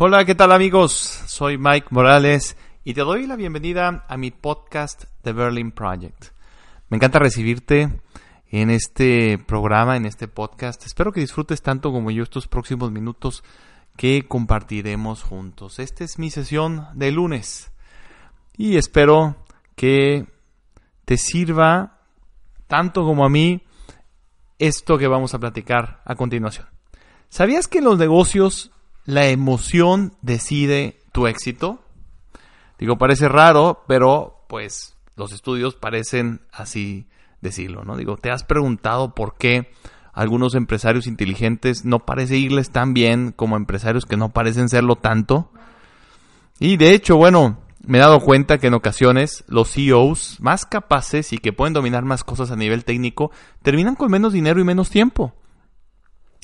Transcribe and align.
Hola, 0.00 0.24
¿qué 0.24 0.36
tal 0.36 0.52
amigos? 0.52 0.92
Soy 1.26 1.58
Mike 1.58 1.88
Morales 1.90 2.56
y 2.84 2.94
te 2.94 3.00
doy 3.00 3.26
la 3.26 3.34
bienvenida 3.34 4.04
a 4.06 4.16
mi 4.16 4.30
podcast 4.30 5.06
The 5.22 5.32
Berlin 5.32 5.72
Project. 5.72 6.26
Me 6.88 6.98
encanta 6.98 7.18
recibirte 7.18 8.00
en 8.48 8.70
este 8.70 9.38
programa, 9.38 9.96
en 9.96 10.06
este 10.06 10.28
podcast. 10.28 10.86
Espero 10.86 11.10
que 11.10 11.18
disfrutes 11.18 11.62
tanto 11.62 11.90
como 11.90 12.12
yo 12.12 12.22
estos 12.22 12.46
próximos 12.46 12.92
minutos 12.92 13.42
que 13.96 14.28
compartiremos 14.28 15.24
juntos. 15.24 15.80
Esta 15.80 16.04
es 16.04 16.16
mi 16.20 16.30
sesión 16.30 16.86
de 16.94 17.10
lunes 17.10 17.72
y 18.56 18.76
espero 18.76 19.34
que 19.74 20.28
te 21.06 21.16
sirva 21.16 22.02
tanto 22.68 23.02
como 23.04 23.24
a 23.24 23.28
mí 23.28 23.64
esto 24.60 24.96
que 24.96 25.08
vamos 25.08 25.34
a 25.34 25.40
platicar 25.40 26.02
a 26.04 26.14
continuación. 26.14 26.68
¿Sabías 27.30 27.66
que 27.66 27.80
los 27.80 27.98
negocios 27.98 28.70
la 29.08 29.28
emoción 29.28 30.12
decide 30.20 31.00
tu 31.12 31.28
éxito? 31.28 31.80
Digo, 32.78 32.98
parece 32.98 33.26
raro, 33.26 33.82
pero 33.88 34.44
pues 34.50 34.98
los 35.16 35.32
estudios 35.32 35.76
parecen 35.76 36.42
así 36.52 37.08
decirlo, 37.40 37.84
¿no? 37.84 37.96
Digo, 37.96 38.18
¿te 38.18 38.30
has 38.30 38.44
preguntado 38.44 39.14
por 39.14 39.38
qué 39.38 39.72
algunos 40.12 40.54
empresarios 40.54 41.06
inteligentes 41.06 41.86
no 41.86 42.00
parece 42.00 42.36
irles 42.36 42.68
tan 42.68 42.92
bien 42.92 43.32
como 43.32 43.56
empresarios 43.56 44.04
que 44.04 44.18
no 44.18 44.28
parecen 44.28 44.68
serlo 44.68 44.96
tanto? 44.96 45.50
Y 46.60 46.76
de 46.76 46.92
hecho, 46.92 47.16
bueno, 47.16 47.60
me 47.80 47.96
he 47.96 48.02
dado 48.02 48.20
cuenta 48.20 48.58
que 48.58 48.66
en 48.66 48.74
ocasiones 48.74 49.42
los 49.48 49.72
CEOs 49.72 50.36
más 50.40 50.66
capaces 50.66 51.32
y 51.32 51.38
que 51.38 51.54
pueden 51.54 51.72
dominar 51.72 52.04
más 52.04 52.24
cosas 52.24 52.50
a 52.50 52.56
nivel 52.56 52.84
técnico 52.84 53.30
terminan 53.62 53.94
con 53.94 54.10
menos 54.10 54.34
dinero 54.34 54.60
y 54.60 54.64
menos 54.64 54.90
tiempo. 54.90 55.32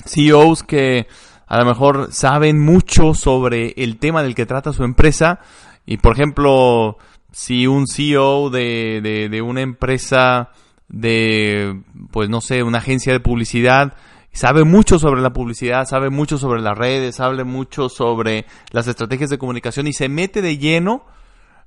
CEOs 0.03 0.63
que 0.63 1.07
a 1.47 1.57
lo 1.59 1.65
mejor 1.65 2.11
saben 2.11 2.59
mucho 2.59 3.13
sobre 3.13 3.73
el 3.77 3.97
tema 3.97 4.23
del 4.23 4.35
que 4.35 4.45
trata 4.45 4.73
su 4.73 4.83
empresa 4.83 5.39
y 5.85 5.97
por 5.97 6.13
ejemplo 6.13 6.97
si 7.31 7.67
un 7.67 7.87
CEO 7.87 8.49
de, 8.49 9.29
de, 9.29 9.41
una 9.41 9.61
empresa 9.61 10.51
de 10.87 11.81
pues 12.11 12.29
no 12.29 12.41
sé 12.41 12.63
una 12.63 12.79
agencia 12.79 13.13
de 13.13 13.19
publicidad 13.19 13.93
sabe 14.35 14.65
mucho 14.65 14.99
sobre 14.99 15.21
la 15.21 15.31
publicidad, 15.31 15.85
sabe 15.87 16.09
mucho 16.09 16.37
sobre 16.37 16.61
las 16.61 16.77
redes, 16.77 17.15
sabe 17.15 17.45
mucho 17.45 17.87
sobre 17.87 18.45
las 18.71 18.85
estrategias 18.87 19.29
de 19.29 19.37
comunicación 19.37 19.87
y 19.87 19.93
se 19.93 20.09
mete 20.09 20.41
de 20.41 20.57
lleno. 20.57 21.05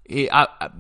Eh, 0.05 0.29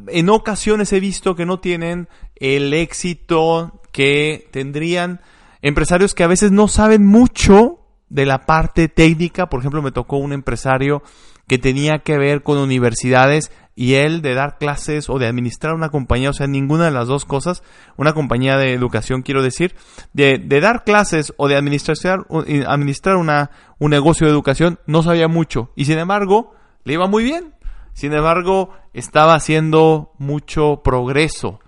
en 0.08 0.28
ocasiones 0.28 0.92
he 0.92 1.00
visto 1.00 1.34
que 1.34 1.46
no 1.46 1.60
tienen 1.60 2.08
el 2.36 2.74
éxito 2.74 3.80
que 3.90 4.48
tendrían 4.52 5.22
empresarios 5.62 6.14
que 6.14 6.24
a 6.24 6.28
veces 6.28 6.52
no 6.52 6.68
saben 6.68 7.06
mucho 7.06 7.80
de 8.10 8.26
la 8.26 8.46
parte 8.46 8.88
técnica, 8.88 9.48
por 9.48 9.60
ejemplo, 9.60 9.82
me 9.82 9.92
tocó 9.92 10.16
un 10.16 10.32
empresario 10.32 11.02
que 11.46 11.58
tenía 11.58 12.00
que 12.00 12.18
ver 12.18 12.42
con 12.42 12.58
universidades 12.58 13.50
y 13.74 13.94
él 13.94 14.22
de 14.22 14.34
dar 14.34 14.58
clases 14.58 15.08
o 15.08 15.18
de 15.18 15.26
administrar 15.26 15.72
una 15.72 15.88
compañía, 15.88 16.30
o 16.30 16.32
sea, 16.32 16.46
ninguna 16.46 16.86
de 16.86 16.90
las 16.90 17.06
dos 17.06 17.24
cosas, 17.24 17.62
una 17.96 18.12
compañía 18.12 18.56
de 18.56 18.72
educación 18.72 19.22
quiero 19.22 19.42
decir, 19.42 19.76
de, 20.12 20.38
de 20.38 20.60
dar 20.60 20.84
clases 20.84 21.32
o 21.36 21.48
de 21.48 21.56
administrar, 21.56 22.26
administrar 22.66 23.16
una, 23.16 23.50
un 23.78 23.90
negocio 23.90 24.26
de 24.26 24.32
educación, 24.32 24.78
no 24.86 25.02
sabía 25.02 25.28
mucho 25.28 25.70
y 25.76 25.84
sin 25.84 25.98
embargo 25.98 26.52
le 26.84 26.94
iba 26.94 27.06
muy 27.06 27.22
bien, 27.22 27.54
sin 27.92 28.12
embargo 28.14 28.70
estaba 28.94 29.34
haciendo 29.34 30.12
mucho 30.18 30.82
progreso. 30.82 31.60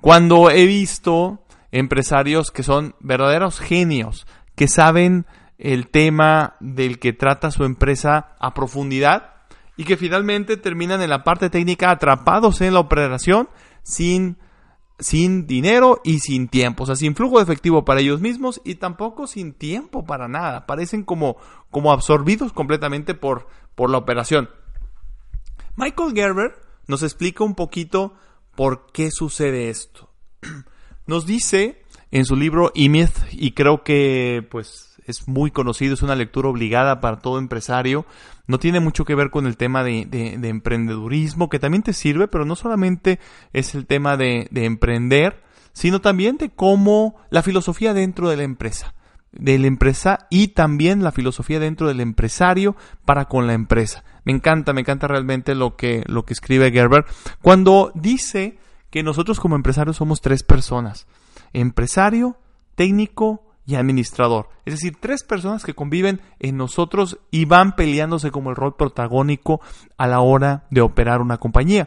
Cuando 0.00 0.50
he 0.50 0.64
visto 0.64 1.40
empresarios 1.72 2.50
que 2.52 2.62
son 2.62 2.94
verdaderos 3.00 3.58
genios, 3.58 4.26
que 4.54 4.68
saben 4.68 5.26
el 5.58 5.88
tema 5.88 6.56
del 6.60 6.98
que 6.98 7.12
trata 7.12 7.50
su 7.50 7.64
empresa 7.64 8.36
a 8.38 8.54
profundidad 8.54 9.34
y 9.76 9.84
que 9.84 9.96
finalmente 9.96 10.56
terminan 10.56 11.02
en 11.02 11.10
la 11.10 11.24
parte 11.24 11.50
técnica 11.50 11.90
atrapados 11.90 12.60
en 12.60 12.74
la 12.74 12.80
operación 12.80 13.48
sin, 13.82 14.38
sin 14.98 15.46
dinero 15.46 16.00
y 16.04 16.20
sin 16.20 16.48
tiempo, 16.48 16.84
o 16.84 16.86
sea, 16.86 16.96
sin 16.96 17.14
flujo 17.14 17.38
de 17.38 17.44
efectivo 17.44 17.84
para 17.84 18.00
ellos 18.00 18.20
mismos 18.20 18.60
y 18.64 18.76
tampoco 18.76 19.26
sin 19.26 19.52
tiempo 19.52 20.04
para 20.04 20.28
nada, 20.28 20.66
parecen 20.66 21.02
como, 21.02 21.36
como 21.70 21.92
absorbidos 21.92 22.52
completamente 22.52 23.14
por, 23.14 23.48
por 23.74 23.90
la 23.90 23.98
operación. 23.98 24.48
Michael 25.76 26.12
Gerber 26.14 26.54
nos 26.88 27.02
explica 27.02 27.44
un 27.44 27.54
poquito 27.54 28.14
por 28.56 28.90
qué 28.92 29.10
sucede 29.12 29.70
esto. 29.70 30.10
Nos 31.06 31.24
dice 31.24 31.82
en 32.10 32.24
su 32.24 32.34
libro 32.36 32.72
E-Myth, 32.74 33.16
y 33.30 33.52
creo 33.52 33.82
que 33.82 34.46
pues 34.50 34.87
es 35.08 35.26
muy 35.26 35.50
conocido, 35.50 35.94
es 35.94 36.02
una 36.02 36.14
lectura 36.14 36.48
obligada 36.48 37.00
para 37.00 37.18
todo 37.18 37.38
empresario. 37.38 38.06
No 38.46 38.58
tiene 38.58 38.80
mucho 38.80 39.04
que 39.04 39.14
ver 39.14 39.30
con 39.30 39.46
el 39.46 39.56
tema 39.56 39.82
de, 39.82 40.06
de, 40.06 40.48
emprendedurismo, 40.48 41.48
que 41.48 41.58
también 41.58 41.82
te 41.82 41.92
sirve, 41.92 42.28
pero 42.28 42.44
no 42.44 42.56
solamente 42.56 43.18
es 43.52 43.74
el 43.74 43.86
tema 43.86 44.16
de, 44.16 44.48
de 44.50 44.64
emprender, 44.64 45.42
sino 45.72 46.00
también 46.00 46.36
de 46.36 46.50
cómo 46.50 47.16
la 47.30 47.42
filosofía 47.42 47.94
dentro 47.94 48.28
de 48.28 48.36
la 48.36 48.44
empresa 48.44 48.94
de 49.32 49.58
la 49.58 49.66
empresa 49.66 50.26
y 50.30 50.48
también 50.48 51.02
la 51.02 51.12
filosofía 51.12 51.60
dentro 51.60 51.88
del 51.88 52.00
empresario 52.00 52.76
para 53.04 53.26
con 53.26 53.46
la 53.46 53.52
empresa. 53.52 54.02
Me 54.24 54.32
encanta, 54.32 54.72
me 54.72 54.80
encanta 54.80 55.06
realmente 55.06 55.54
lo 55.54 55.76
que, 55.76 56.02
lo 56.06 56.24
que 56.24 56.32
escribe 56.32 56.72
Gerber 56.72 57.04
cuando 57.42 57.92
dice 57.94 58.58
que 58.90 59.02
nosotros 59.02 59.38
como 59.38 59.54
empresarios 59.54 59.96
somos 59.96 60.20
tres 60.20 60.42
personas. 60.42 61.06
Empresario, 61.52 62.36
técnico 62.74 63.47
y 63.68 63.74
administrador. 63.74 64.48
Es 64.64 64.72
decir, 64.72 64.96
tres 64.98 65.22
personas 65.22 65.62
que 65.62 65.74
conviven 65.74 66.22
en 66.38 66.56
nosotros 66.56 67.18
y 67.30 67.44
van 67.44 67.76
peleándose 67.76 68.30
como 68.30 68.48
el 68.48 68.56
rol 68.56 68.76
protagónico 68.76 69.60
a 69.98 70.06
la 70.06 70.20
hora 70.20 70.64
de 70.70 70.80
operar 70.80 71.20
una 71.20 71.36
compañía. 71.36 71.86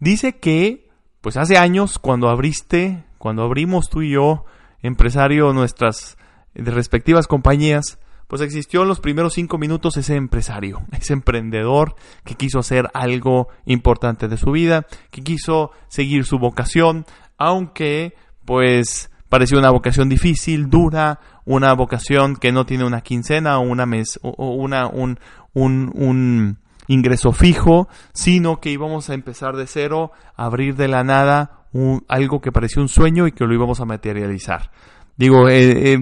Dice 0.00 0.40
que, 0.40 0.90
pues 1.20 1.36
hace 1.36 1.56
años, 1.56 2.00
cuando 2.00 2.28
abriste, 2.28 3.04
cuando 3.18 3.44
abrimos 3.44 3.90
tú 3.90 4.02
y 4.02 4.10
yo, 4.10 4.44
empresario, 4.80 5.52
nuestras 5.52 6.18
respectivas 6.52 7.28
compañías, 7.28 8.00
pues 8.26 8.42
existió 8.42 8.82
en 8.82 8.88
los 8.88 8.98
primeros 8.98 9.34
cinco 9.34 9.58
minutos 9.58 9.96
ese 9.96 10.16
empresario, 10.16 10.82
ese 10.92 11.12
emprendedor 11.12 11.94
que 12.24 12.34
quiso 12.34 12.58
hacer 12.58 12.90
algo 12.92 13.46
importante 13.66 14.26
de 14.26 14.36
su 14.36 14.50
vida, 14.50 14.84
que 15.12 15.22
quiso 15.22 15.70
seguir 15.86 16.24
su 16.24 16.40
vocación, 16.40 17.06
aunque 17.38 18.16
pues 18.44 19.11
pareció 19.32 19.58
una 19.58 19.70
vocación 19.70 20.10
difícil, 20.10 20.68
dura, 20.68 21.18
una 21.46 21.72
vocación 21.72 22.36
que 22.36 22.52
no 22.52 22.66
tiene 22.66 22.84
una 22.84 23.00
quincena 23.00 23.58
o 23.58 23.62
una 23.62 23.86
mes 23.86 24.20
o 24.20 24.54
una 24.54 24.88
un, 24.88 25.18
un, 25.54 25.90
un 25.94 26.58
ingreso 26.86 27.32
fijo, 27.32 27.88
sino 28.12 28.60
que 28.60 28.68
íbamos 28.68 29.08
a 29.08 29.14
empezar 29.14 29.56
de 29.56 29.66
cero, 29.66 30.12
abrir 30.36 30.76
de 30.76 30.88
la 30.88 31.02
nada 31.02 31.62
algo 32.08 32.42
que 32.42 32.52
parecía 32.52 32.82
un 32.82 32.90
sueño 32.90 33.26
y 33.26 33.32
que 33.32 33.46
lo 33.46 33.54
íbamos 33.54 33.80
a 33.80 33.86
materializar. 33.86 34.70
Digo, 35.16 35.48
eh, 35.48 35.94
eh, 35.94 35.98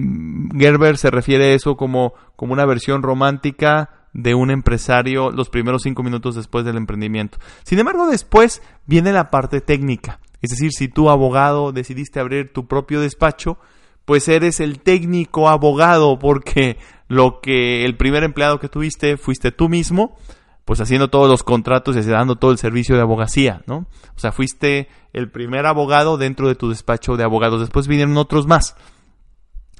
Gerber 0.57 0.97
se 0.97 1.09
refiere 1.09 1.53
a 1.53 1.55
eso 1.55 1.77
como, 1.77 2.13
como 2.35 2.51
una 2.51 2.65
versión 2.65 3.01
romántica 3.01 3.91
de 4.11 4.35
un 4.35 4.51
empresario 4.51 5.31
los 5.31 5.47
primeros 5.47 5.83
cinco 5.83 6.03
minutos 6.03 6.35
después 6.35 6.65
del 6.65 6.75
emprendimiento. 6.75 7.37
Sin 7.63 7.79
embargo, 7.79 8.07
después 8.07 8.61
viene 8.87 9.13
la 9.13 9.29
parte 9.29 9.61
técnica. 9.61 10.19
Es 10.41 10.49
decir, 10.49 10.71
si 10.71 10.87
tú 10.87 11.09
abogado 11.09 11.71
decidiste 11.71 12.19
abrir 12.19 12.51
tu 12.51 12.67
propio 12.67 12.99
despacho, 13.01 13.57
pues 14.05 14.27
eres 14.27 14.59
el 14.59 14.79
técnico 14.79 15.49
abogado 15.49 16.17
porque 16.19 16.77
lo 17.07 17.41
que 17.41 17.85
el 17.85 17.97
primer 17.97 18.23
empleado 18.23 18.59
que 18.59 18.69
tuviste 18.69 19.17
fuiste 19.17 19.51
tú 19.51 19.69
mismo, 19.69 20.17
pues 20.65 20.79
haciendo 20.79 21.09
todos 21.09 21.29
los 21.29 21.43
contratos 21.43 21.95
y 21.95 22.01
dando 22.01 22.37
todo 22.37 22.51
el 22.51 22.57
servicio 22.57 22.95
de 22.95 23.01
abogacía, 23.01 23.61
¿no? 23.67 23.85
O 24.15 24.19
sea, 24.19 24.31
fuiste 24.31 24.87
el 25.13 25.29
primer 25.29 25.65
abogado 25.65 26.17
dentro 26.17 26.47
de 26.47 26.55
tu 26.55 26.69
despacho 26.69 27.17
de 27.17 27.23
abogados. 27.23 27.59
Después 27.59 27.87
vinieron 27.87 28.17
otros 28.17 28.47
más. 28.47 28.75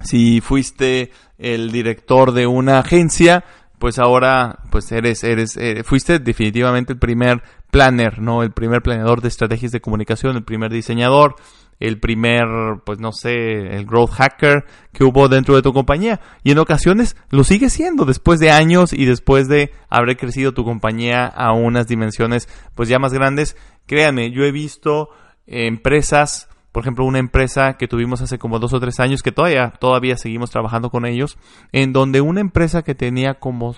Si 0.01 0.41
fuiste 0.41 1.11
el 1.37 1.71
director 1.71 2.33
de 2.33 2.47
una 2.47 2.79
agencia, 2.79 3.45
pues 3.81 3.97
ahora 3.97 4.59
pues 4.69 4.91
eres 4.91 5.23
eres 5.23 5.57
eh, 5.57 5.83
fuiste 5.83 6.19
definitivamente 6.19 6.93
el 6.93 6.99
primer 6.99 7.41
planner, 7.71 8.19
¿no? 8.19 8.43
El 8.43 8.51
primer 8.51 8.81
planeador 8.81 9.21
de 9.21 9.29
estrategias 9.29 9.71
de 9.71 9.81
comunicación, 9.81 10.35
el 10.35 10.43
primer 10.43 10.71
diseñador, 10.71 11.35
el 11.79 11.99
primer, 11.99 12.45
pues 12.85 12.99
no 12.99 13.11
sé, 13.11 13.75
el 13.75 13.85
growth 13.85 14.11
hacker 14.11 14.65
que 14.93 15.03
hubo 15.03 15.27
dentro 15.27 15.55
de 15.55 15.63
tu 15.63 15.73
compañía. 15.73 16.21
Y 16.43 16.51
en 16.51 16.59
ocasiones 16.59 17.17
lo 17.29 17.43
sigue 17.43 17.69
siendo 17.69 18.05
después 18.05 18.39
de 18.39 18.51
años 18.51 18.93
y 18.93 19.05
después 19.05 19.47
de 19.47 19.71
haber 19.89 20.15
crecido 20.17 20.53
tu 20.53 20.63
compañía 20.63 21.25
a 21.25 21.53
unas 21.53 21.87
dimensiones 21.87 22.47
pues 22.75 22.87
ya 22.87 22.99
más 22.99 23.13
grandes. 23.13 23.57
Créanme, 23.87 24.31
yo 24.31 24.43
he 24.43 24.51
visto 24.51 25.09
empresas 25.47 26.47
por 26.71 26.83
ejemplo, 26.83 27.05
una 27.05 27.19
empresa 27.19 27.73
que 27.73 27.87
tuvimos 27.87 28.21
hace 28.21 28.37
como 28.37 28.57
dos 28.57 28.73
o 28.73 28.79
tres 28.79 28.99
años, 29.01 29.21
que 29.21 29.33
todavía, 29.33 29.73
todavía 29.79 30.15
seguimos 30.15 30.51
trabajando 30.51 30.89
con 30.89 31.05
ellos, 31.05 31.37
en 31.73 31.91
donde 31.91 32.21
una 32.21 32.39
empresa 32.39 32.81
que 32.81 32.95
tenía 32.95 33.33
como, 33.33 33.75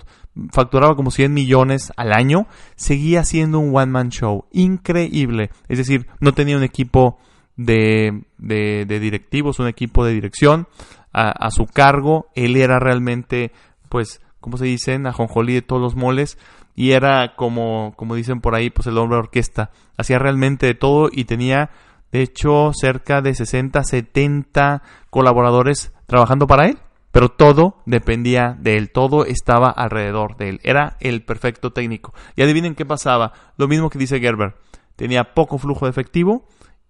facturaba 0.50 0.96
como 0.96 1.10
100 1.10 1.32
millones 1.32 1.92
al 1.96 2.12
año, 2.12 2.46
seguía 2.76 3.24
siendo 3.24 3.58
un 3.58 3.74
one-man 3.74 4.10
show. 4.10 4.46
Increíble. 4.52 5.50
Es 5.68 5.78
decir, 5.78 6.06
no 6.20 6.32
tenía 6.32 6.56
un 6.56 6.62
equipo 6.62 7.18
de, 7.56 8.24
de, 8.38 8.84
directivos, 8.86 9.58
un 9.58 9.68
equipo 9.68 10.04
de 10.04 10.12
dirección 10.12 10.66
a, 11.12 11.30
a 11.30 11.50
su 11.50 11.66
cargo. 11.66 12.26
Él 12.34 12.56
era 12.56 12.78
realmente, 12.78 13.52
pues, 13.88 14.20
¿cómo 14.40 14.56
se 14.56 14.66
dicen? 14.66 15.06
Ajonjolí 15.06 15.54
de 15.54 15.62
todos 15.62 15.80
los 15.80 15.94
moles. 15.94 16.38
Y 16.74 16.90
era 16.90 17.36
como, 17.36 17.94
como 17.96 18.16
dicen 18.16 18.40
por 18.40 18.54
ahí, 18.54 18.70
pues 18.70 18.86
el 18.88 18.98
hombre 18.98 19.18
orquesta. 19.18 19.70
Hacía 19.96 20.18
realmente 20.18 20.66
de 20.66 20.74
todo 20.74 21.08
y 21.12 21.24
tenía, 21.24 21.70
de 22.10 22.22
hecho, 22.22 22.72
cerca 22.74 23.22
de 23.22 23.34
60, 23.34 23.84
70 23.84 24.82
colaboradores 25.10 25.92
trabajando 26.06 26.46
para 26.48 26.66
él. 26.66 26.78
Pero 27.14 27.28
todo 27.28 27.80
dependía 27.86 28.56
de 28.58 28.76
él, 28.76 28.90
todo 28.90 29.24
estaba 29.24 29.70
alrededor 29.70 30.36
de 30.36 30.48
él. 30.48 30.60
Era 30.64 30.96
el 30.98 31.24
perfecto 31.24 31.72
técnico. 31.72 32.12
Y 32.34 32.42
adivinen 32.42 32.74
qué 32.74 32.84
pasaba. 32.84 33.32
Lo 33.56 33.68
mismo 33.68 33.88
que 33.88 34.00
dice 34.00 34.18
Gerber. 34.18 34.56
Tenía 34.96 35.32
poco 35.32 35.58
flujo 35.58 35.86
de 35.86 35.92
efectivo 35.92 36.48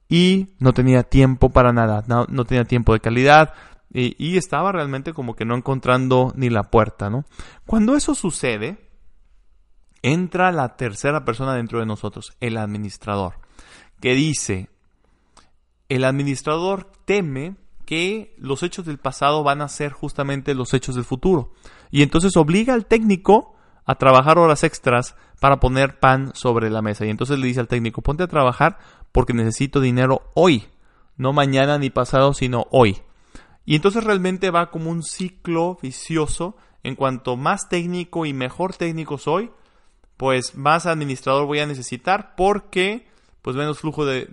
y 0.09 0.55
no 0.61 0.73
tenía 0.73 1.03
tiempo 1.03 1.50
para 1.50 1.75
nada. 1.75 2.05
No, 2.06 2.25
tenía 2.47 2.65
tiempo 2.65 2.94
de 2.94 3.00
calidad, 3.00 3.53
y, 3.93 4.38
estaba 4.38 4.73
realmente 4.73 5.12
como 5.12 5.37
que 5.37 5.44
no 5.44 5.55
encontrando 5.56 6.32
ni 6.35 6.49
la 6.49 6.65
puerta, 6.65 7.11
¿no? 7.11 7.26
Cuando 7.67 7.94
eso 7.94 8.15
sucede, 8.15 8.79
entra 10.00 10.53
la 10.53 10.76
tercera 10.76 11.26
persona 11.26 11.55
dentro 11.55 11.81
de 11.81 11.87
nosotros, 11.87 12.32
el 12.41 12.56
administrador, 12.56 13.35
que 14.00 14.15
dice, 14.15 14.71
el 15.91 16.03
administrador 16.03 16.91
teme 17.05 17.56
que 17.84 18.34
los 18.38 18.62
hechos 18.62 18.86
del 18.86 18.98
pasado 18.98 19.42
van 19.42 19.62
a 19.62 19.69
ser 19.69 19.92
justamente 19.92 20.54
los 20.54 20.75
hechos 20.75 20.94
del 20.94 21.04
futuro. 21.04 21.52
Y 21.90 22.02
entonces 22.02 22.36
obliga 22.36 22.75
al 22.75 22.86
técnico 22.86 23.54
a 23.84 23.96
trabajar 23.96 24.38
horas 24.38 24.64
extras 24.64 25.14
para 25.40 25.60
poner 25.60 26.00
pan 26.00 26.32
sobre 26.34 26.70
la 26.70 26.82
mesa. 26.82 27.04
Y 27.04 27.10
entonces 27.10 27.38
le 27.38 27.46
dice 27.46 27.60
al 27.60 27.69
técnico, 27.69 28.02
ponte 28.02 28.22
a 28.22 28.28
trabajar 28.28 28.78
porque 29.12 29.34
necesito 29.34 29.81
dinero 29.81 30.22
hoy, 30.34 30.66
no 31.16 31.32
mañana 31.32 31.78
ni 31.78 31.90
pasado, 31.90 32.32
sino 32.34 32.66
hoy. 32.70 33.02
Y 33.64 33.76
entonces 33.76 34.04
realmente 34.04 34.50
va 34.50 34.70
como 34.70 34.90
un 34.90 35.02
ciclo 35.02 35.78
vicioso. 35.80 36.56
En 36.82 36.96
cuanto 36.96 37.37
más 37.37 37.70
técnico 37.70 38.26
y 38.26 38.34
mejor 38.34 38.75
técnico 38.75 39.16
soy, 39.16 39.50
pues 40.19 40.54
más 40.54 40.84
administrador 40.84 41.46
voy 41.46 41.60
a 41.60 41.66
necesitar 41.66 42.34
porque 42.37 43.06
pues 43.44 43.56
menos 43.56 43.79
flujo 43.79 44.06
de, 44.06 44.25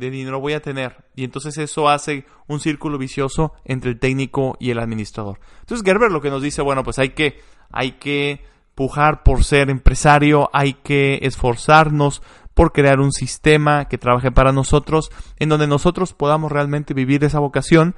dinero 0.00 0.40
voy 0.40 0.54
a 0.54 0.60
tener. 0.60 1.04
Y 1.14 1.22
entonces 1.22 1.56
eso 1.58 1.88
hace 1.88 2.26
un 2.48 2.58
círculo 2.58 2.98
vicioso 2.98 3.52
entre 3.64 3.92
el 3.92 4.00
técnico 4.00 4.56
y 4.58 4.72
el 4.72 4.80
administrador. 4.80 5.38
Entonces 5.60 5.84
Gerber 5.86 6.10
lo 6.10 6.20
que 6.20 6.28
nos 6.28 6.42
dice, 6.42 6.60
bueno, 6.60 6.82
pues 6.82 6.98
hay 6.98 7.10
que, 7.10 7.38
hay 7.70 7.92
que 7.92 8.44
pujar 8.74 9.22
por 9.22 9.44
ser 9.44 9.70
empresario, 9.70 10.50
hay 10.52 10.72
que 10.72 11.20
esforzarnos 11.22 12.20
por 12.52 12.72
crear 12.72 12.98
un 12.98 13.12
sistema 13.12 13.84
que 13.84 13.96
trabaje 13.96 14.32
para 14.32 14.50
nosotros, 14.50 15.12
en 15.38 15.48
donde 15.48 15.68
nosotros 15.68 16.12
podamos 16.12 16.50
realmente 16.50 16.94
vivir 16.94 17.22
esa 17.22 17.38
vocación 17.38 17.94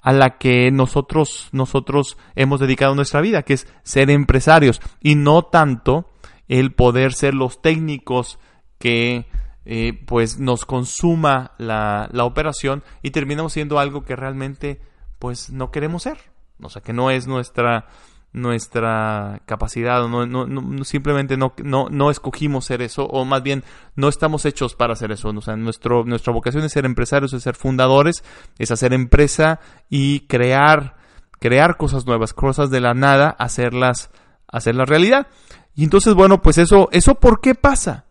a 0.00 0.14
la 0.14 0.38
que 0.38 0.70
nosotros, 0.70 1.50
nosotros 1.52 2.16
hemos 2.34 2.60
dedicado 2.60 2.94
nuestra 2.94 3.20
vida, 3.20 3.42
que 3.42 3.52
es 3.52 3.68
ser 3.82 4.08
empresarios 4.08 4.80
y 5.02 5.16
no 5.16 5.42
tanto 5.42 6.08
el 6.48 6.72
poder 6.72 7.12
ser 7.12 7.34
los 7.34 7.60
técnicos 7.60 8.38
que 8.78 9.26
eh, 9.64 9.92
pues 10.06 10.38
nos 10.38 10.64
consuma 10.64 11.52
la, 11.58 12.08
la 12.12 12.24
operación 12.24 12.82
y 13.02 13.10
terminamos 13.10 13.52
siendo 13.52 13.78
algo 13.78 14.04
que 14.04 14.16
realmente 14.16 14.80
pues 15.18 15.50
no 15.50 15.70
queremos 15.70 16.02
ser. 16.02 16.18
O 16.60 16.68
sea, 16.68 16.82
que 16.82 16.92
no 16.92 17.10
es 17.10 17.26
nuestra, 17.26 17.86
nuestra 18.32 19.42
capacidad, 19.46 20.06
no, 20.08 20.26
no, 20.26 20.46
no, 20.46 20.84
simplemente 20.84 21.36
no, 21.36 21.54
no, 21.62 21.88
no 21.90 22.10
escogimos 22.10 22.64
ser 22.64 22.82
eso, 22.82 23.04
o 23.04 23.24
más 23.24 23.42
bien 23.42 23.62
no 23.94 24.08
estamos 24.08 24.44
hechos 24.46 24.74
para 24.74 24.94
hacer 24.94 25.12
eso. 25.12 25.28
O 25.28 25.40
sea, 25.40 25.56
nuestro, 25.56 26.04
nuestra 26.04 26.32
vocación 26.32 26.64
es 26.64 26.72
ser 26.72 26.86
empresarios, 26.86 27.32
es 27.32 27.42
ser 27.42 27.56
fundadores, 27.56 28.24
es 28.58 28.70
hacer 28.70 28.92
empresa 28.92 29.60
y 29.90 30.20
crear, 30.20 30.96
crear 31.38 31.76
cosas 31.76 32.06
nuevas, 32.06 32.32
cosas 32.32 32.70
de 32.70 32.80
la 32.80 32.94
nada, 32.94 33.30
hacerlas, 33.30 34.10
hacerlas 34.48 34.88
realidad. 34.88 35.26
Y 35.74 35.84
entonces, 35.84 36.14
bueno, 36.14 36.42
pues 36.42 36.58
eso, 36.58 36.88
eso 36.92 37.16
¿por 37.16 37.40
qué 37.40 37.54
pasa? 37.54 38.06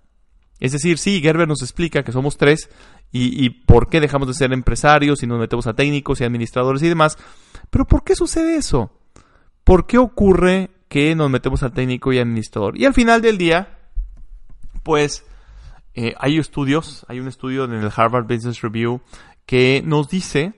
Es 0.62 0.72
decir, 0.72 1.00
sí, 1.00 1.20
Gerber 1.22 1.48
nos 1.48 1.64
explica 1.64 2.04
que 2.04 2.12
somos 2.12 2.38
tres 2.38 2.70
y, 3.12 3.50
por 3.50 3.90
qué 3.90 4.00
dejamos 4.00 4.28
de 4.30 4.36
ser 4.36 4.54
empresarios 4.54 5.22
y 5.22 5.28
nos 5.28 5.40
metemos 5.40 5.68
a 5.68 5.74
técnicos 5.74 6.22
y 6.22 6.24
administradores 6.24 6.82
y 6.84 6.88
demás. 6.88 7.18
Pero 7.70 7.86
¿por 7.86 8.04
qué 8.04 8.16
sucede 8.16 8.56
eso? 8.56 8.92
¿Por 9.66 9.88
qué 9.88 9.98
ocurre 9.98 10.70
que 10.88 11.16
nos 11.16 11.30
metemos 11.30 11.64
al 11.64 11.74
técnico 11.74 12.14
y 12.14 12.20
administrador? 12.20 12.78
Y 12.78 12.86
al 12.86 12.94
final 12.94 13.22
del 13.22 13.40
día, 13.40 13.80
pues 14.84 15.26
eh, 15.96 16.14
hay 16.20 16.38
estudios, 16.38 17.06
hay 17.10 17.20
un 17.20 17.28
estudio 17.28 17.66
en 17.66 17.74
el 17.74 17.92
Harvard 17.94 18.28
Business 18.28 18.62
Review 18.62 19.02
que 19.48 19.82
nos 19.84 20.10
dice 20.10 20.54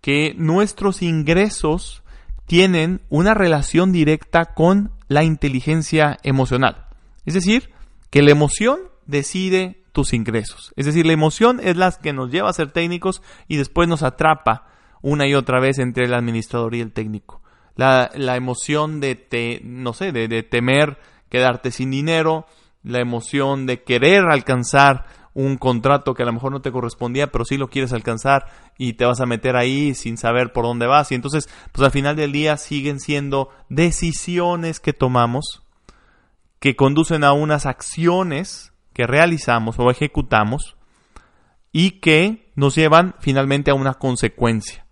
que 0.00 0.34
nuestros 0.36 1.02
ingresos 1.02 2.02
tienen 2.46 3.02
una 3.10 3.34
relación 3.34 3.92
directa 3.92 4.46
con 4.54 4.92
la 5.08 5.24
inteligencia 5.24 6.18
emocional. 6.22 6.86
Es 7.26 7.34
decir, 7.34 7.70
que 8.10 8.22
la 8.22 8.32
emoción 8.32 8.91
decide 9.12 9.84
tus 9.92 10.12
ingresos. 10.12 10.72
Es 10.74 10.86
decir, 10.86 11.06
la 11.06 11.12
emoción 11.12 11.60
es 11.62 11.76
la 11.76 11.92
que 11.92 12.12
nos 12.12 12.32
lleva 12.32 12.50
a 12.50 12.54
ser 12.54 12.72
técnicos 12.72 13.22
y 13.46 13.58
después 13.58 13.88
nos 13.88 14.02
atrapa 14.02 14.66
una 15.02 15.28
y 15.28 15.34
otra 15.34 15.60
vez 15.60 15.78
entre 15.78 16.06
el 16.06 16.14
administrador 16.14 16.74
y 16.74 16.80
el 16.80 16.92
técnico 16.92 17.42
la, 17.76 18.10
la 18.14 18.36
emoción 18.36 19.00
de, 19.00 19.14
te, 19.14 19.60
no 19.64 19.92
sé, 19.92 20.12
de, 20.12 20.28
de 20.28 20.42
temer 20.42 20.98
quedarte 21.28 21.70
sin 21.70 21.90
dinero, 21.90 22.46
la 22.82 23.00
emoción 23.00 23.66
de 23.66 23.82
querer 23.82 24.24
alcanzar 24.30 25.06
un 25.34 25.56
contrato 25.56 26.12
que 26.12 26.24
a 26.24 26.26
lo 26.26 26.32
mejor 26.34 26.52
no 26.52 26.60
te 26.60 26.72
correspondía, 26.72 27.32
pero 27.32 27.46
sí 27.46 27.56
lo 27.56 27.68
quieres 27.68 27.94
alcanzar 27.94 28.46
y 28.76 28.94
te 28.94 29.06
vas 29.06 29.20
a 29.20 29.26
meter 29.26 29.56
ahí 29.56 29.94
sin 29.94 30.18
saber 30.18 30.52
por 30.52 30.64
dónde 30.64 30.86
vas. 30.86 31.10
Y 31.10 31.14
entonces, 31.14 31.48
pues 31.72 31.86
al 31.86 31.90
final 31.90 32.16
del 32.16 32.32
día 32.32 32.58
siguen 32.58 33.00
siendo 33.00 33.48
decisiones 33.70 34.78
que 34.78 34.92
tomamos 34.92 35.62
que 36.58 36.76
conducen 36.76 37.24
a 37.24 37.32
unas 37.32 37.64
acciones 37.66 38.71
que 38.92 39.06
realizamos 39.06 39.78
o 39.78 39.90
ejecutamos 39.90 40.76
y 41.72 42.00
que 42.00 42.50
nos 42.54 42.74
llevan 42.74 43.14
finalmente 43.20 43.70
a 43.70 43.74
una 43.74 43.94
consecuencia. 43.94 44.84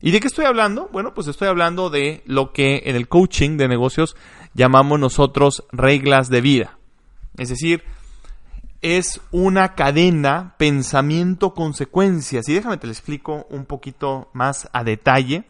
¿Y 0.00 0.10
de 0.10 0.20
qué 0.20 0.26
estoy 0.26 0.44
hablando? 0.44 0.90
Bueno, 0.92 1.14
pues 1.14 1.28
estoy 1.28 1.48
hablando 1.48 1.88
de 1.88 2.22
lo 2.26 2.52
que 2.52 2.82
en 2.84 2.94
el 2.94 3.08
coaching 3.08 3.56
de 3.56 3.68
negocios 3.68 4.16
llamamos 4.52 5.00
nosotros 5.00 5.64
reglas 5.72 6.28
de 6.28 6.42
vida. 6.42 6.78
Es 7.38 7.48
decir, 7.48 7.84
es 8.82 9.22
una 9.30 9.74
cadena 9.74 10.56
pensamiento-consecuencias. 10.58 12.46
Y 12.50 12.52
déjame 12.52 12.76
te 12.76 12.86
lo 12.86 12.92
explico 12.92 13.46
un 13.48 13.64
poquito 13.64 14.28
más 14.34 14.68
a 14.74 14.84
detalle. 14.84 15.44